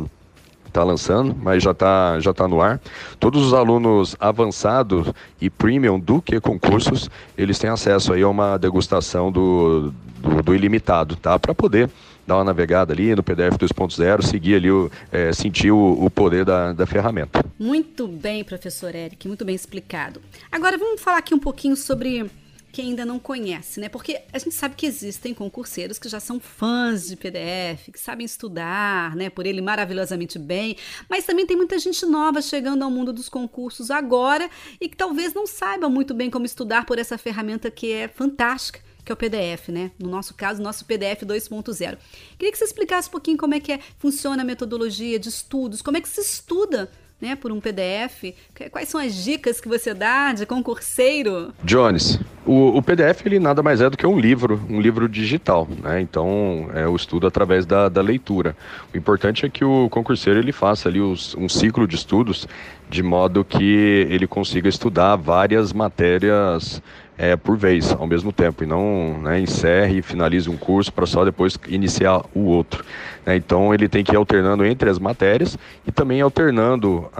está 0.72 0.82
lançando, 0.82 1.36
mas 1.40 1.62
já 1.62 1.70
está 1.70 2.18
já 2.18 2.32
tá 2.32 2.48
no 2.48 2.60
ar. 2.60 2.80
Todos 3.20 3.46
os 3.46 3.54
alunos 3.54 4.16
avançados 4.18 5.12
e 5.40 5.48
premium 5.50 6.00
do 6.00 6.20
que 6.20 6.40
concursos, 6.40 7.10
eles 7.36 7.58
têm 7.58 7.70
acesso 7.70 8.12
aí 8.12 8.22
a 8.22 8.28
uma 8.28 8.56
degustação 8.56 9.30
do, 9.30 9.92
do, 10.18 10.42
do 10.42 10.54
ilimitado, 10.54 11.14
tá? 11.16 11.38
Para 11.38 11.54
poder 11.54 11.90
dar 12.26 12.36
uma 12.36 12.44
navegada 12.44 12.92
ali 12.92 13.14
no 13.14 13.22
PDF 13.22 13.56
2.0, 13.56 14.22
seguir 14.22 14.54
ali, 14.56 14.70
o, 14.70 14.90
é, 15.10 15.32
sentir 15.32 15.70
o, 15.72 16.04
o 16.04 16.10
poder 16.10 16.44
da, 16.44 16.72
da 16.72 16.86
ferramenta. 16.86 17.44
Muito 17.58 18.06
bem, 18.06 18.44
professor 18.44 18.94
Eric, 18.94 19.26
muito 19.26 19.44
bem 19.44 19.54
explicado. 19.54 20.20
Agora 20.50 20.78
vamos 20.78 21.00
falar 21.00 21.18
aqui 21.18 21.34
um 21.34 21.38
pouquinho 21.38 21.76
sobre 21.76 22.30
quem 22.72 22.88
ainda 22.88 23.04
não 23.04 23.18
conhece, 23.18 23.78
né? 23.78 23.88
Porque 23.88 24.22
a 24.32 24.38
gente 24.38 24.54
sabe 24.54 24.74
que 24.74 24.86
existem 24.86 25.34
concurseiros 25.34 25.98
que 25.98 26.08
já 26.08 26.18
são 26.18 26.40
fãs 26.40 27.06
de 27.06 27.16
PDF, 27.16 27.90
que 27.92 28.00
sabem 28.00 28.24
estudar, 28.24 29.14
né, 29.14 29.28
por 29.28 29.46
ele 29.46 29.60
maravilhosamente 29.60 30.38
bem, 30.38 30.76
mas 31.08 31.24
também 31.26 31.46
tem 31.46 31.56
muita 31.56 31.78
gente 31.78 32.04
nova 32.06 32.40
chegando 32.40 32.82
ao 32.82 32.90
mundo 32.90 33.12
dos 33.12 33.28
concursos 33.28 33.90
agora 33.90 34.48
e 34.80 34.88
que 34.88 34.96
talvez 34.96 35.34
não 35.34 35.46
saiba 35.46 35.88
muito 35.90 36.14
bem 36.14 36.30
como 36.30 36.46
estudar 36.46 36.86
por 36.86 36.98
essa 36.98 37.18
ferramenta 37.18 37.70
que 37.70 37.92
é 37.92 38.08
fantástica 38.08 38.80
que 39.04 39.10
é 39.10 39.14
o 39.14 39.16
PDF, 39.16 39.68
né? 39.68 39.90
No 39.98 40.08
nosso 40.08 40.32
caso, 40.32 40.62
nosso 40.62 40.84
PDF 40.84 41.22
2.0. 41.24 41.98
Queria 42.38 42.52
que 42.52 42.56
você 42.56 42.64
explicasse 42.64 43.08
um 43.08 43.10
pouquinho 43.10 43.36
como 43.36 43.52
é 43.52 43.58
que 43.58 43.72
é, 43.72 43.80
funciona 43.98 44.42
a 44.42 44.44
metodologia 44.44 45.18
de 45.18 45.28
estudos, 45.28 45.82
como 45.82 45.96
é 45.96 46.00
que 46.00 46.08
se 46.08 46.20
estuda 46.20 46.88
né, 47.22 47.36
por 47.36 47.52
um 47.52 47.60
PDF. 47.60 48.34
Quais 48.72 48.88
são 48.88 49.00
as 49.00 49.14
dicas 49.14 49.60
que 49.60 49.68
você 49.68 49.94
dá 49.94 50.32
de 50.32 50.44
concurseiro? 50.44 51.54
Jones, 51.62 52.18
o, 52.44 52.76
o, 52.76 52.82
PDF 52.82 53.24
ele 53.24 53.38
nada 53.38 53.62
mais 53.62 53.80
é 53.80 53.88
do 53.88 53.96
que 53.96 54.04
um 54.04 54.18
livro, 54.18 54.60
um 54.68 54.80
livro 54.80 55.08
digital, 55.08 55.68
né? 55.80 56.00
Então 56.00 56.68
é 56.74 56.86
o 56.88 56.96
estudo 56.96 57.28
através 57.28 57.64
da, 57.64 57.88
da 57.88 58.02
leitura. 58.02 58.56
O 58.92 58.98
importante 58.98 59.46
é 59.46 59.48
que 59.48 59.64
o 59.64 59.88
concurseiro 59.88 60.40
ele 60.40 60.50
faça 60.50 60.88
ali 60.88 61.00
os, 61.00 61.36
um 61.36 61.48
ciclo 61.48 61.86
de 61.86 61.94
estudos 61.94 62.48
de 62.90 63.02
modo 63.02 63.44
que 63.44 64.06
ele 64.10 64.26
consiga 64.26 64.68
estudar 64.68 65.16
várias 65.16 65.72
matérias 65.72 66.82
é, 67.16 67.36
por 67.36 67.56
vez, 67.56 67.92
ao 67.92 68.06
mesmo 68.06 68.32
tempo, 68.32 68.64
e 68.64 68.66
não 68.66 69.18
né, 69.22 69.40
encerre 69.40 69.98
e 69.98 70.02
finalize 70.02 70.48
um 70.48 70.56
curso 70.56 70.92
para 70.92 71.06
só 71.06 71.24
depois 71.24 71.58
iniciar 71.68 72.22
o 72.34 72.40
outro. 72.40 72.84
Né? 73.24 73.36
Então 73.36 73.72
ele 73.72 73.88
tem 73.88 74.02
que 74.02 74.12
ir 74.12 74.16
alternando 74.16 74.64
entre 74.64 74.88
as 74.88 74.98
matérias 74.98 75.58
e 75.86 75.92
também 75.92 76.20
alternando 76.20 77.10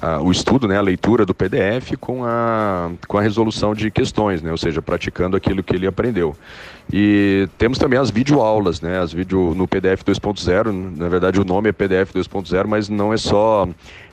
a. 0.00 0.20
o 0.20 0.30
estudo, 0.30 0.68
né, 0.68 0.76
a 0.76 0.80
leitura 0.80 1.24
do 1.24 1.34
PDF 1.34 1.96
com 2.00 2.24
a, 2.24 2.90
com 3.06 3.18
a 3.18 3.22
resolução 3.22 3.74
de 3.74 3.90
questões, 3.90 4.42
né, 4.42 4.50
ou 4.50 4.58
seja, 4.58 4.80
praticando 4.80 5.36
aquilo 5.36 5.62
que 5.62 5.74
ele 5.74 5.86
aprendeu. 5.86 6.36
E 6.92 7.48
temos 7.58 7.78
também 7.78 7.98
as 7.98 8.10
videoaulas, 8.10 8.80
né, 8.80 8.98
as 8.98 9.12
vídeo 9.12 9.54
no 9.54 9.68
PDF 9.68 10.02
2.0, 10.02 10.96
na 10.96 11.08
verdade 11.08 11.40
o 11.40 11.44
nome 11.44 11.68
é 11.68 11.72
PDF 11.72 12.12
2.0, 12.12 12.66
mas 12.66 12.88
não 12.88 13.12
é 13.12 13.16
só 13.16 13.68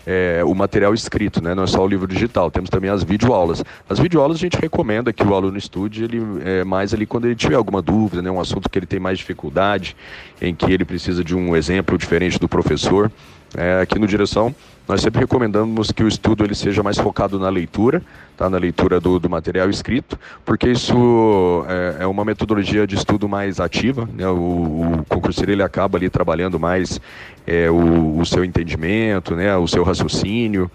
é, 0.05 0.41
o 0.43 0.55
material 0.55 0.91
escrito, 0.93 1.39
né? 1.43 1.53
não 1.53 1.63
é 1.63 1.67
só 1.67 1.83
o 1.83 1.87
livro 1.87 2.07
digital, 2.07 2.49
temos 2.49 2.69
também 2.71 2.89
as 2.89 3.03
videoaulas. 3.03 3.63
As 3.87 3.99
videoaulas 3.99 4.37
a 4.37 4.39
gente 4.39 4.57
recomenda 4.59 5.13
que 5.13 5.23
o 5.23 5.35
aluno 5.35 5.55
estude 5.55 6.03
ele, 6.03 6.19
é, 6.43 6.63
mais 6.63 6.95
ali 6.95 7.05
quando 7.05 7.25
ele 7.25 7.35
tiver 7.35 7.55
alguma 7.55 7.79
dúvida, 7.79 8.19
né? 8.19 8.31
um 8.31 8.39
assunto 8.39 8.67
que 8.67 8.79
ele 8.79 8.87
tem 8.87 8.99
mais 8.99 9.19
dificuldade, 9.19 9.95
em 10.41 10.55
que 10.55 10.71
ele 10.71 10.83
precisa 10.83 11.23
de 11.23 11.35
um 11.35 11.55
exemplo 11.55 11.95
diferente 11.95 12.39
do 12.39 12.47
professor. 12.47 13.11
É, 13.55 13.81
aqui 13.81 13.97
no 13.97 14.07
Direção, 14.07 14.53
nós 14.87 15.01
sempre 15.01 15.19
recomendamos 15.21 15.91
que 15.91 16.03
o 16.03 16.07
estudo 16.07 16.43
ele 16.43 16.55
seja 16.55 16.81
mais 16.81 16.97
focado 16.97 17.39
na 17.39 17.49
leitura, 17.49 18.01
tá? 18.35 18.49
na 18.49 18.57
leitura 18.57 18.99
do, 18.99 19.19
do 19.19 19.29
material 19.29 19.69
escrito, 19.69 20.19
porque 20.45 20.69
isso 20.69 21.63
é, 21.67 22.03
é, 22.03 22.07
uma 22.07 22.25
metodologia 22.25 22.87
de 22.87 22.95
estudo 22.95 23.29
mais 23.29 23.59
ativa. 23.59 24.07
Né? 24.13 24.27
O, 24.27 24.99
o 24.99 25.05
concurseiro 25.07 25.51
ele 25.51 25.63
acaba 25.63 25.97
ali 25.97 26.09
trabalhando 26.09 26.59
mais 26.59 26.99
é, 27.45 27.69
o, 27.69 28.19
o 28.19 28.25
seu 28.25 28.43
entendimento, 28.43 29.35
né? 29.35 29.55
o 29.57 29.67
seu 29.67 29.83
raciocínio 29.83 30.69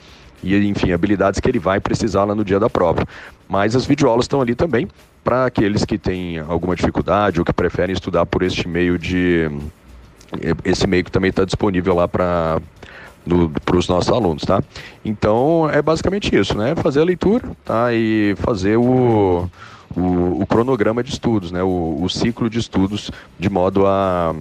e, 0.45 0.57
enfim, 0.69 0.93
habilidades 0.93 1.41
que 1.41 1.49
ele 1.49 1.59
vai 1.59 1.81
precisar 1.81 2.25
lá 2.25 2.35
no 2.35 2.45
dia 2.45 2.61
da 2.61 2.71
prova. 2.71 3.05
Mas 3.49 3.75
as 3.75 3.85
videoaulas 3.87 4.25
estão 4.25 4.41
ali 4.41 4.55
também 4.55 4.89
para 5.25 5.47
aqueles 5.47 5.85
que 5.85 5.99
têm 5.99 6.39
alguma 6.39 6.77
dificuldade 6.77 7.39
ou 7.41 7.45
que 7.45 7.53
preferem 7.53 7.95
estudar 7.95 8.27
por 8.27 8.43
este 8.43 8.69
meio 8.69 8.99
de 8.99 9.51
esse 10.65 10.87
meio 10.87 11.05
que 11.05 11.13
também 11.13 11.31
está 11.31 11.45
disponível 11.45 11.95
lá 11.95 12.09
para 12.09 12.61
para 13.65 13.77
os 13.77 13.89
nossos 13.89 14.13
alunos, 14.13 14.43
tá? 14.43 14.63
Então 15.05 15.69
é 15.71 15.81
basicamente 15.81 16.35
isso, 16.37 16.57
né? 16.57 16.75
Fazer 16.75 17.01
a 17.01 17.05
leitura, 17.05 17.51
tá? 17.65 17.93
E 17.93 18.35
fazer 18.39 18.77
o, 18.77 19.49
o, 19.97 20.43
o 20.43 20.47
cronograma 20.47 21.03
de 21.03 21.11
estudos, 21.11 21.51
né? 21.51 21.63
O, 21.63 21.99
o, 22.03 22.09
ciclo 22.09 22.51
de 22.51 22.59
estudos 22.59 23.11
de 23.39 23.49
modo 23.49 23.87
a, 23.87 24.35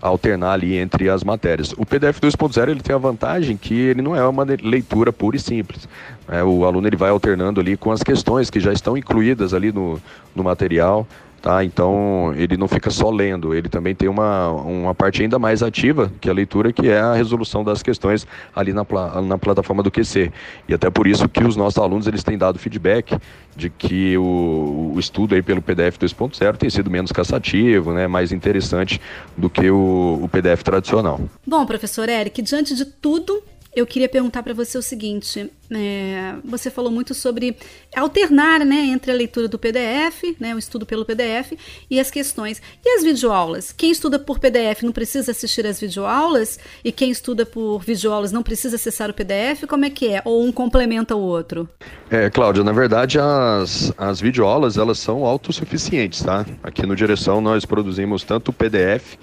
a 0.00 0.08
alternar 0.08 0.52
ali 0.52 0.76
entre 0.76 1.10
as 1.10 1.22
matérias. 1.22 1.72
O 1.76 1.84
PDF 1.84 2.18
2.0 2.20 2.68
ele 2.68 2.80
tem 2.80 2.94
a 2.94 2.98
vantagem 2.98 3.56
que 3.56 3.74
ele 3.74 4.00
não 4.00 4.16
é 4.16 4.26
uma 4.26 4.44
leitura 4.44 5.12
pura 5.12 5.36
e 5.36 5.40
simples. 5.40 5.86
Né? 6.26 6.42
O 6.42 6.64
aluno 6.64 6.86
ele 6.86 6.96
vai 6.96 7.10
alternando 7.10 7.60
ali 7.60 7.76
com 7.76 7.92
as 7.92 8.02
questões 8.02 8.48
que 8.48 8.58
já 8.58 8.72
estão 8.72 8.96
incluídas 8.96 9.52
ali 9.52 9.70
no, 9.70 10.00
no 10.34 10.42
material. 10.42 11.06
Tá? 11.44 11.62
Então 11.62 12.32
ele 12.36 12.56
não 12.56 12.66
fica 12.66 12.88
só 12.88 13.10
lendo, 13.10 13.54
ele 13.54 13.68
também 13.68 13.94
tem 13.94 14.08
uma, 14.08 14.48
uma 14.48 14.94
parte 14.94 15.20
ainda 15.20 15.38
mais 15.38 15.62
ativa, 15.62 16.10
que 16.18 16.30
a 16.30 16.32
leitura, 16.32 16.72
que 16.72 16.88
é 16.88 16.98
a 16.98 17.12
resolução 17.12 17.62
das 17.62 17.82
questões 17.82 18.26
ali 18.56 18.72
na, 18.72 18.86
na 19.22 19.36
plataforma 19.36 19.82
do 19.82 19.90
QC. 19.90 20.32
E 20.66 20.72
até 20.72 20.88
por 20.88 21.06
isso 21.06 21.28
que 21.28 21.44
os 21.44 21.54
nossos 21.54 21.76
alunos 21.76 22.06
eles 22.06 22.24
têm 22.24 22.38
dado 22.38 22.58
feedback 22.58 23.18
de 23.54 23.68
que 23.68 24.16
o, 24.16 24.92
o 24.94 24.98
estudo 24.98 25.34
aí 25.34 25.42
pelo 25.42 25.60
PDF 25.60 25.98
2.0 25.98 26.56
tem 26.56 26.70
sido 26.70 26.90
menos 26.90 27.12
cansativo, 27.12 27.92
né, 27.92 28.08
mais 28.08 28.32
interessante 28.32 28.98
do 29.36 29.50
que 29.50 29.68
o, 29.68 30.20
o 30.22 30.28
PDF 30.30 30.62
tradicional. 30.62 31.20
Bom, 31.46 31.66
professor 31.66 32.08
Eric, 32.08 32.40
diante 32.40 32.74
de 32.74 32.86
tudo 32.86 33.42
eu 33.74 33.86
queria 33.86 34.08
perguntar 34.08 34.42
para 34.42 34.54
você 34.54 34.78
o 34.78 34.82
seguinte: 34.82 35.50
é, 35.70 36.34
você 36.44 36.70
falou 36.70 36.90
muito 36.90 37.14
sobre 37.14 37.56
alternar 37.94 38.60
né, 38.60 38.86
entre 38.86 39.10
a 39.10 39.14
leitura 39.14 39.48
do 39.48 39.58
PDF, 39.58 40.36
né, 40.38 40.54
o 40.54 40.58
estudo 40.58 40.86
pelo 40.86 41.04
PDF, 41.04 41.52
e 41.90 41.98
as 41.98 42.10
questões. 42.10 42.60
E 42.84 42.88
as 42.96 43.02
videoaulas? 43.02 43.72
Quem 43.72 43.90
estuda 43.90 44.18
por 44.18 44.38
PDF 44.38 44.82
não 44.82 44.92
precisa 44.92 45.30
assistir 45.32 45.66
às 45.66 45.80
videoaulas? 45.80 46.58
E 46.84 46.92
quem 46.92 47.10
estuda 47.10 47.44
por 47.44 47.80
videoaulas 47.80 48.32
não 48.32 48.42
precisa 48.42 48.76
acessar 48.76 49.10
o 49.10 49.14
PDF? 49.14 49.64
Como 49.66 49.84
é 49.84 49.90
que 49.90 50.08
é? 50.08 50.22
Ou 50.24 50.44
um 50.44 50.52
complementa 50.52 51.16
o 51.16 51.20
outro? 51.20 51.68
É, 52.10 52.30
Cláudia, 52.30 52.62
na 52.62 52.72
verdade 52.72 53.18
as, 53.18 53.92
as 53.96 54.20
videoaulas 54.20 54.76
elas 54.76 54.98
são 54.98 55.24
autossuficientes, 55.24 56.22
tá? 56.22 56.46
Aqui 56.62 56.86
no 56.86 56.94
Direção 56.94 57.40
nós 57.40 57.64
produzimos 57.64 58.22
tanto 58.22 58.50
o 58.50 58.52
PDF 58.52 59.16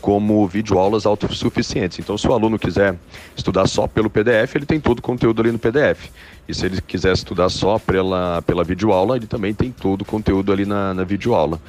como 0.00 0.46
videoaulas 0.46 1.06
autossuficientes. 1.06 1.98
Então, 1.98 2.16
se 2.16 2.26
o 2.28 2.32
aluno 2.32 2.58
quiser 2.58 2.96
estudar 3.36 3.66
só 3.66 3.86
pelo 3.86 4.08
PDF, 4.08 4.54
ele 4.56 4.66
tem 4.66 4.80
todo 4.80 4.98
o 5.00 5.02
conteúdo 5.02 5.42
ali 5.42 5.52
no 5.52 5.58
PDF. 5.58 6.10
E 6.48 6.54
se 6.54 6.66
ele 6.66 6.80
quiser 6.80 7.12
estudar 7.12 7.48
só 7.48 7.78
pela, 7.78 8.42
pela 8.42 8.64
videoaula, 8.64 9.16
ele 9.16 9.26
também 9.26 9.52
tem 9.52 9.70
todo 9.70 10.02
o 10.02 10.04
conteúdo 10.04 10.52
ali 10.52 10.64
na, 10.64 10.94
na 10.94 11.04
videoaula. 11.04 11.60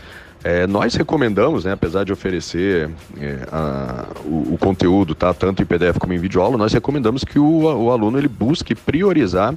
É, 0.43 0.65
nós 0.65 0.95
recomendamos, 0.95 1.65
né, 1.65 1.73
apesar 1.73 2.05
de 2.05 2.13
oferecer 2.13 2.89
é, 3.19 3.39
a, 3.51 4.05
o, 4.23 4.53
o, 4.53 4.57
conteúdo, 4.57 5.13
tá, 5.13 5.33
tanto 5.33 5.61
em 5.61 5.65
PDF 5.65 5.97
como 5.99 6.13
em 6.13 6.17
videoaula, 6.17 6.57
nós 6.57 6.71
recomendamos 6.71 7.25
que 7.25 7.37
o, 7.37 7.63
o 7.63 7.91
aluno 7.91 8.17
ele 8.17 8.29
busque 8.29 8.73
priorizar 8.73 9.53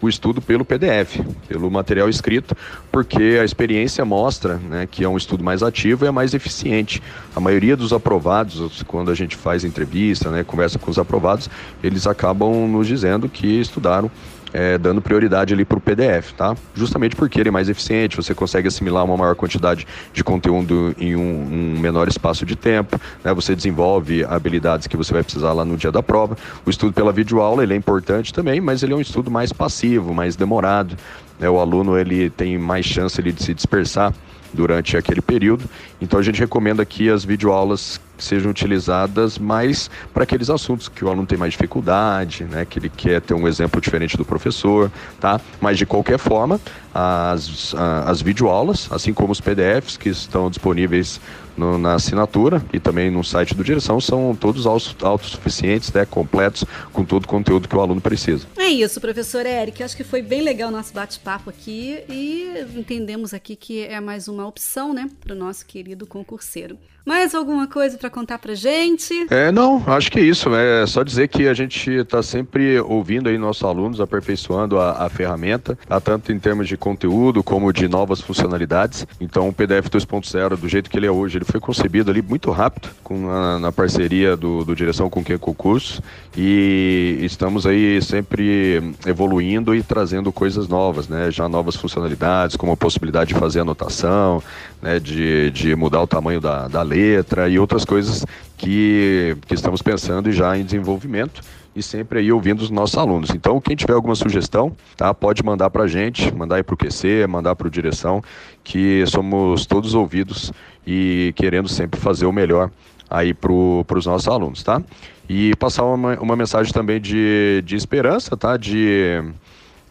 o 0.00 0.08
estudo 0.08 0.42
pelo 0.42 0.64
PDF, 0.64 1.20
pelo 1.46 1.70
material 1.70 2.08
escrito, 2.08 2.56
porque 2.90 3.38
a 3.40 3.44
experiência 3.44 4.04
mostra 4.04 4.56
né, 4.56 4.88
que 4.90 5.04
é 5.04 5.08
um 5.08 5.16
estudo 5.16 5.44
mais 5.44 5.62
ativo 5.62 6.04
e 6.04 6.08
é 6.08 6.10
mais 6.10 6.34
eficiente. 6.34 7.00
A 7.36 7.40
maioria 7.40 7.76
dos 7.76 7.92
aprovados, 7.92 8.82
quando 8.82 9.12
a 9.12 9.14
gente 9.14 9.36
faz 9.36 9.64
entrevista, 9.64 10.28
né, 10.30 10.42
conversa 10.42 10.78
com 10.78 10.90
os 10.90 10.98
aprovados, 10.98 11.48
eles 11.84 12.06
acabam 12.06 12.66
nos 12.66 12.88
dizendo 12.88 13.28
que 13.28 13.60
estudaram 13.60 14.10
é, 14.52 14.76
dando 14.78 15.00
prioridade 15.00 15.54
ali 15.54 15.64
para 15.64 15.78
o 15.78 15.80
PDF, 15.80 16.32
tá? 16.32 16.54
Justamente 16.74 17.16
porque 17.16 17.40
ele 17.40 17.48
é 17.48 17.52
mais 17.52 17.68
eficiente, 17.68 18.16
você 18.16 18.34
consegue 18.34 18.68
assimilar 18.68 19.04
uma 19.04 19.16
maior 19.16 19.34
quantidade 19.34 19.86
de 20.12 20.22
conteúdo 20.22 20.94
em 20.98 21.16
um, 21.16 21.74
um 21.76 21.80
menor 21.80 22.08
espaço 22.08 22.44
de 22.44 22.54
tempo, 22.54 23.00
né? 23.24 23.32
Você 23.32 23.54
desenvolve 23.54 24.24
habilidades 24.24 24.86
que 24.86 24.96
você 24.96 25.12
vai 25.12 25.22
precisar 25.22 25.52
lá 25.52 25.64
no 25.64 25.76
dia 25.76 25.90
da 25.90 26.02
prova. 26.02 26.36
O 26.66 26.70
estudo 26.70 26.92
pela 26.92 27.12
videoaula 27.12 27.62
ele 27.62 27.74
é 27.74 27.76
importante 27.76 28.32
também, 28.32 28.60
mas 28.60 28.82
ele 28.82 28.92
é 28.92 28.96
um 28.96 29.00
estudo 29.00 29.30
mais 29.30 29.52
passivo, 29.52 30.12
mais 30.12 30.36
demorado. 30.36 30.96
Né? 31.38 31.48
O 31.48 31.58
aluno 31.58 31.96
ele 31.98 32.30
tem 32.30 32.58
mais 32.58 32.84
chance 32.84 33.20
ali, 33.20 33.32
de 33.32 33.42
se 33.42 33.54
dispersar 33.54 34.12
durante 34.52 34.96
aquele 34.96 35.20
período. 35.20 35.64
Então 36.00 36.18
a 36.18 36.22
gente 36.22 36.38
recomenda 36.38 36.84
que 36.84 37.08
as 37.08 37.24
videoaulas 37.24 38.00
sejam 38.18 38.50
utilizadas 38.50 39.38
mais 39.38 39.90
para 40.12 40.24
aqueles 40.24 40.50
assuntos 40.50 40.88
que 40.88 41.04
o 41.04 41.08
aluno 41.08 41.26
tem 41.26 41.38
mais 41.38 41.52
dificuldade, 41.52 42.44
né, 42.44 42.64
que 42.64 42.78
ele 42.78 42.88
quer 42.88 43.20
ter 43.20 43.34
um 43.34 43.48
exemplo 43.48 43.80
diferente 43.80 44.16
do 44.16 44.24
professor, 44.24 44.90
tá? 45.20 45.40
Mas 45.60 45.78
de 45.78 45.86
qualquer 45.86 46.18
forma, 46.18 46.60
as, 46.94 47.74
as 48.06 48.20
videoaulas, 48.20 48.88
assim 48.90 49.12
como 49.12 49.32
os 49.32 49.40
PDFs 49.40 49.96
que 49.96 50.08
estão 50.08 50.50
disponíveis 50.50 51.20
no, 51.56 51.78
na 51.78 51.94
assinatura 51.94 52.64
e 52.72 52.80
também 52.80 53.10
no 53.10 53.22
site 53.22 53.54
do 53.54 53.64
Direção, 53.64 54.00
são 54.00 54.34
todos 54.34 54.66
autossuficientes, 54.66 55.92
né, 55.92 56.04
completos, 56.04 56.64
com 56.92 57.04
todo 57.04 57.24
o 57.24 57.28
conteúdo 57.28 57.68
que 57.68 57.76
o 57.76 57.80
aluno 57.80 58.00
precisa. 58.00 58.46
É 58.56 58.68
isso, 58.68 59.00
professor 59.00 59.46
Eric. 59.46 59.82
Acho 59.82 59.96
que 59.96 60.04
foi 60.04 60.22
bem 60.22 60.42
legal 60.42 60.68
o 60.68 60.72
nosso 60.72 60.92
bate-papo 60.92 61.50
aqui 61.50 62.02
e 62.08 62.66
entendemos 62.74 63.34
aqui 63.34 63.56
que 63.56 63.84
é 63.84 64.00
mais 64.00 64.28
uma 64.28 64.46
opção, 64.46 64.92
né, 64.92 65.08
para 65.20 65.34
o 65.34 65.38
nosso 65.38 65.66
querido 65.66 66.06
concurseiro. 66.06 66.78
Mais 67.04 67.34
alguma 67.34 67.66
coisa 67.66 67.98
para 67.98 68.08
contar 68.12 68.38
para 68.38 68.54
gente? 68.54 69.26
É, 69.30 69.50
não, 69.50 69.82
acho 69.86 70.10
que 70.10 70.20
é 70.20 70.22
isso. 70.22 70.54
É 70.54 70.86
só 70.86 71.02
dizer 71.02 71.28
que 71.28 71.48
a 71.48 71.54
gente 71.54 71.90
está 71.90 72.22
sempre 72.22 72.78
ouvindo 72.80 73.28
aí 73.28 73.38
nossos 73.38 73.64
alunos, 73.64 74.00
aperfeiçoando 74.00 74.78
a, 74.78 75.04
a 75.04 75.08
ferramenta, 75.08 75.76
tá? 75.88 76.00
tanto 76.00 76.32
em 76.32 76.38
termos 76.38 76.68
de 76.68 76.76
conteúdo 76.76 77.42
como 77.42 77.72
de 77.72 77.88
novas 77.88 78.20
funcionalidades. 78.20 79.06
Então, 79.20 79.48
o 79.48 79.52
PDF 79.52 79.88
2.0, 79.88 80.56
do 80.56 80.68
jeito 80.68 80.90
que 80.90 80.98
ele 80.98 81.06
é 81.06 81.10
hoje, 81.10 81.38
ele 81.38 81.44
foi 81.44 81.58
concebido 81.58 82.10
ali 82.10 82.22
muito 82.22 82.50
rápido, 82.50 82.90
com 83.02 83.30
a, 83.30 83.58
na 83.58 83.72
parceria 83.72 84.36
do, 84.36 84.64
do 84.64 84.76
Direção 84.76 85.08
com 85.08 85.24
Quem 85.24 85.38
Concurso, 85.38 86.02
e 86.36 87.18
estamos 87.22 87.66
aí 87.66 88.00
sempre 88.02 88.94
evoluindo 89.06 89.74
e 89.74 89.82
trazendo 89.82 90.30
coisas 90.32 90.68
novas, 90.68 91.08
né? 91.08 91.30
Já 91.30 91.48
novas 91.48 91.76
funcionalidades, 91.76 92.56
como 92.56 92.72
a 92.72 92.76
possibilidade 92.76 93.32
de 93.32 93.40
fazer 93.40 93.60
anotação, 93.60 94.42
né? 94.82 94.98
de, 94.98 95.50
de 95.52 95.74
mudar 95.76 96.02
o 96.02 96.06
tamanho 96.06 96.40
da, 96.40 96.66
da 96.68 96.82
letra 96.82 97.48
e 97.48 97.58
outras 97.58 97.84
coisas 97.84 98.26
que, 98.58 99.36
que 99.46 99.54
estamos 99.54 99.80
pensando 99.80 100.28
e 100.28 100.32
já 100.32 100.58
em 100.58 100.64
desenvolvimento 100.64 101.40
e 101.74 101.82
sempre 101.82 102.18
aí 102.18 102.30
ouvindo 102.30 102.60
os 102.60 102.70
nossos 102.70 102.98
alunos. 102.98 103.30
Então, 103.30 103.60
quem 103.60 103.74
tiver 103.74 103.94
alguma 103.94 104.14
sugestão, 104.14 104.76
tá, 104.96 105.14
pode 105.14 105.42
mandar 105.42 105.70
para 105.70 105.84
a 105.84 105.88
gente, 105.88 106.30
mandar 106.34 106.56
aí 106.56 106.62
para 106.62 106.74
o 106.74 106.76
QC, 106.76 107.26
mandar 107.26 107.56
para 107.56 107.66
o 107.66 107.70
direção, 107.70 108.22
que 108.62 109.04
somos 109.06 109.64
todos 109.64 109.94
ouvidos 109.94 110.52
e 110.86 111.32
querendo 111.34 111.68
sempre 111.68 111.98
fazer 111.98 112.26
o 112.26 112.32
melhor 112.32 112.70
aí 113.08 113.32
para 113.34 113.52
os 113.52 114.06
nossos 114.06 114.28
alunos, 114.28 114.62
tá? 114.62 114.82
E 115.28 115.54
passar 115.56 115.84
uma, 115.84 116.18
uma 116.20 116.36
mensagem 116.36 116.72
também 116.72 117.00
de, 117.00 117.62
de 117.64 117.76
esperança, 117.76 118.36
tá? 118.36 118.56
De 118.56 119.22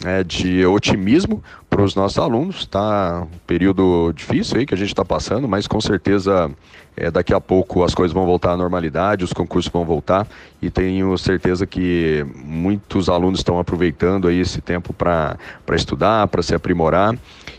é, 0.06 0.24
de 0.24 0.66
otimismo 0.66 1.44
para 1.70 1.82
os 1.82 1.96
nossos 1.96 2.18
alunos. 2.18 2.66
Tá 2.66 3.28
um 3.32 3.38
período 3.46 4.12
difícil 4.14 4.58
aí 4.58 4.66
que 4.66 4.74
a 4.74 4.78
gente 4.78 4.90
está 4.90 5.06
passando, 5.06 5.48
mas 5.48 5.68
com 5.68 5.80
certeza 5.80 6.52
é, 6.96 7.10
daqui 7.10 7.34
a 7.34 7.40
pouco 7.40 7.84
as 7.84 7.96
coisas 7.96 8.14
vão 8.14 8.26
voltar 8.26 8.52
à 8.52 8.58
normalidade, 8.58 9.24
os 9.24 9.34
concursos 9.34 9.72
vão 9.72 9.86
voltar 9.86 10.28
e 10.62 10.70
tenho 10.70 11.18
certeza 11.18 11.66
que 11.66 12.26
muitos 12.36 13.10
alunos 13.10 13.40
estão 13.40 13.60
aproveitando 13.60 14.28
aí 14.28 14.40
esse 14.40 14.62
tempo 14.62 14.94
para 14.94 15.38
estudar, 15.74 16.28
para 16.28 16.42
se 16.42 16.54
aprimorar 16.54 17.18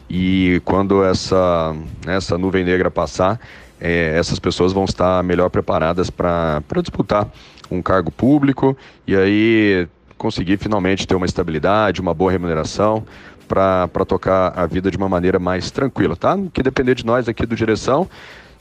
e 0.08 0.60
quando 0.64 1.02
essa, 1.04 1.74
essa 2.06 2.36
nuvem 2.36 2.64
negra 2.64 2.90
passar, 2.90 3.40
é, 3.80 4.16
essas 4.16 4.38
pessoas 4.38 4.72
vão 4.72 4.84
estar 4.84 5.22
melhor 5.22 5.48
preparadas 5.48 6.10
para 6.10 6.62
disputar 6.82 7.28
um 7.70 7.80
cargo 7.80 8.10
público 8.10 8.76
e 9.06 9.16
aí 9.16 9.88
conseguir 10.22 10.56
finalmente 10.56 11.04
ter 11.04 11.16
uma 11.16 11.26
estabilidade, 11.26 12.00
uma 12.00 12.14
boa 12.14 12.30
remuneração 12.30 13.04
para 13.48 14.06
tocar 14.06 14.56
a 14.56 14.64
vida 14.66 14.88
de 14.88 14.96
uma 14.96 15.08
maneira 15.08 15.40
mais 15.40 15.68
tranquila, 15.72 16.14
tá? 16.14 16.38
Que 16.54 16.62
depender 16.62 16.94
de 16.94 17.04
nós 17.04 17.28
aqui 17.28 17.44
do 17.44 17.56
direção, 17.56 18.08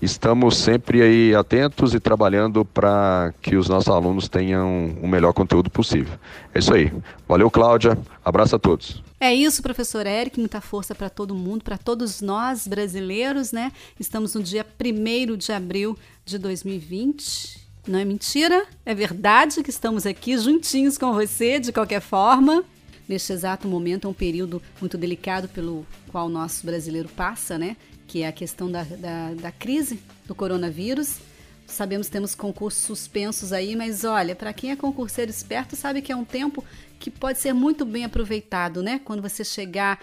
estamos 0.01 0.57
sempre 0.57 1.03
aí 1.03 1.35
atentos 1.35 1.93
e 1.93 1.99
trabalhando 1.99 2.65
para 2.65 3.31
que 3.43 3.55
os 3.55 3.69
nossos 3.69 3.93
alunos 3.93 4.27
tenham 4.27 4.97
o 5.03 5.07
melhor 5.07 5.33
conteúdo 5.33 5.69
possível. 5.69 6.17
É 6.53 6.57
isso 6.57 6.73
aí. 6.73 6.91
Valeu, 7.27 7.51
Cláudia. 7.51 7.95
Abraço 8.25 8.55
a 8.55 8.59
todos. 8.59 9.03
É 9.19 9.31
isso, 9.31 9.61
professor 9.61 10.07
Eric. 10.07 10.39
Muita 10.39 10.59
força 10.59 10.95
para 10.95 11.11
todo 11.11 11.35
mundo, 11.35 11.63
para 11.63 11.77
todos 11.77 12.21
nós 12.21 12.67
brasileiros, 12.67 13.51
né? 13.51 13.71
Estamos 13.99 14.33
no 14.33 14.41
dia 14.41 14.65
1 14.65 15.37
de 15.37 15.51
abril 15.53 15.95
de 16.25 16.39
2020 16.39 17.70
não 17.87 17.97
é 17.97 18.05
mentira, 18.05 18.65
é 18.85 18.93
verdade 18.93 19.63
que 19.63 19.69
estamos 19.69 20.05
aqui 20.05 20.37
juntinhos 20.37 20.97
com 20.97 21.13
você, 21.13 21.59
de 21.59 21.71
qualquer 21.71 22.01
forma. 22.01 22.63
Neste 23.07 23.33
exato 23.33 23.67
momento, 23.67 24.07
é 24.07 24.09
um 24.09 24.13
período 24.13 24.61
muito 24.79 24.97
delicado 24.97 25.49
pelo 25.49 25.85
qual 26.11 26.27
o 26.27 26.29
nosso 26.29 26.65
brasileiro 26.65 27.09
passa, 27.09 27.57
né? 27.57 27.75
Que 28.07 28.21
é 28.21 28.27
a 28.27 28.31
questão 28.31 28.71
da, 28.71 28.83
da, 28.83 29.33
da 29.33 29.51
crise 29.51 29.99
do 30.25 30.35
coronavírus. 30.35 31.17
Sabemos 31.65 32.07
que 32.07 32.13
temos 32.13 32.35
concursos 32.35 32.83
suspensos 32.83 33.51
aí, 33.51 33.75
mas 33.75 34.03
olha, 34.03 34.35
para 34.35 34.53
quem 34.53 34.71
é 34.71 34.75
concurseiro 34.75 35.31
esperto, 35.31 35.75
sabe 35.75 36.01
que 36.01 36.11
é 36.11 36.15
um 36.15 36.25
tempo 36.25 36.63
que 36.99 37.09
pode 37.09 37.39
ser 37.39 37.53
muito 37.53 37.83
bem 37.83 38.05
aproveitado, 38.05 38.83
né? 38.83 39.01
Quando 39.03 39.21
você 39.21 39.43
chegar 39.43 39.99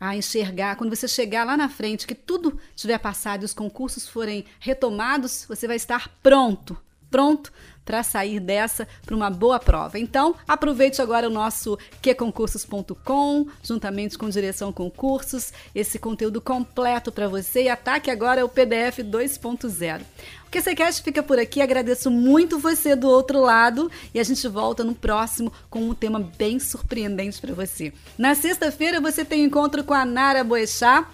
a 0.00 0.16
enxergar, 0.16 0.76
quando 0.76 0.94
você 0.94 1.06
chegar 1.06 1.44
lá 1.44 1.56
na 1.56 1.68
frente, 1.68 2.06
que 2.06 2.14
tudo 2.14 2.58
tiver 2.74 2.98
passado 2.98 3.42
e 3.42 3.44
os 3.44 3.52
concursos 3.52 4.08
forem 4.08 4.46
retomados, 4.58 5.44
você 5.46 5.66
vai 5.66 5.76
estar 5.76 6.08
pronto 6.22 6.76
pronto 7.10 7.52
para 7.88 8.02
sair 8.02 8.38
dessa 8.38 8.86
para 9.06 9.16
uma 9.16 9.30
boa 9.30 9.58
prova. 9.58 9.98
Então, 9.98 10.34
aproveite 10.46 11.00
agora 11.00 11.26
o 11.26 11.32
nosso 11.32 11.78
queconcursos.com, 12.02 13.46
juntamente 13.62 14.18
com 14.18 14.28
Direção 14.28 14.70
Concursos, 14.70 15.54
esse 15.74 15.98
conteúdo 15.98 16.38
completo 16.38 17.10
para 17.10 17.26
você 17.28 17.62
e 17.62 17.68
ataque 17.70 18.10
agora 18.10 18.44
o 18.44 18.48
PDF 18.48 18.98
2.0. 18.98 20.02
O 20.46 20.50
QCCast 20.50 21.02
fica 21.02 21.22
por 21.22 21.38
aqui, 21.38 21.62
agradeço 21.62 22.10
muito 22.10 22.58
você 22.58 22.94
do 22.94 23.08
outro 23.08 23.40
lado 23.40 23.90
e 24.12 24.20
a 24.20 24.22
gente 24.22 24.46
volta 24.48 24.84
no 24.84 24.94
próximo 24.94 25.50
com 25.70 25.80
um 25.80 25.94
tema 25.94 26.20
bem 26.20 26.60
surpreendente 26.60 27.40
para 27.40 27.54
você. 27.54 27.90
Na 28.18 28.34
sexta-feira 28.34 29.00
você 29.00 29.24
tem 29.24 29.44
encontro 29.44 29.82
com 29.82 29.94
a 29.94 30.04
Nara 30.04 30.44
Boechat, 30.44 31.06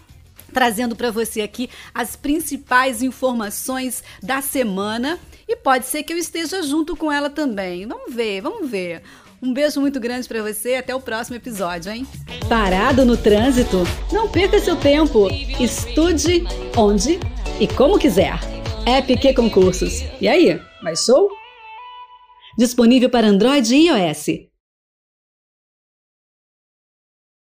trazendo 0.53 0.97
para 0.97 1.13
você 1.13 1.41
aqui 1.41 1.71
as 1.95 2.17
principais 2.17 3.01
informações 3.01 4.03
da 4.21 4.43
semana 4.43 5.21
e 5.55 5.57
pode 5.57 5.87
ser 5.87 6.03
que 6.03 6.13
eu 6.13 6.19
esteja 6.19 6.63
junto 6.63 6.97
com 6.97 7.11
ela 7.11 7.31
também. 7.31 7.87
Vamos 7.87 8.13
ver, 8.13 8.41
vamos 8.41 8.69
ver. 8.69 9.03
Um 9.41 9.53
beijo 9.55 9.81
muito 9.81 10.01
grande 10.01 10.27
para 10.27 10.43
você 10.43 10.75
até 10.75 10.95
o 10.95 11.01
próximo 11.01 11.37
episódio, 11.37 11.93
hein? 11.93 12.07
Parado 12.49 13.05
no 13.05 13.17
trânsito? 13.17 13.85
Não 14.13 14.29
perca 14.29 14.59
seu 14.59 14.75
tempo. 14.75 15.29
Estude 15.61 16.45
onde 16.77 17.21
e 17.61 17.69
como 17.69 17.99
quiser. 17.99 18.39
App 18.87 19.17
Q 19.17 19.35
Concursos. 19.35 20.03
E 20.21 20.27
aí, 20.27 20.61
mais 20.83 21.05
show? 21.05 21.29
Disponível 22.59 23.09
para 23.09 23.29
Android 23.29 23.75
e 23.75 23.89
iOS. 23.89 24.54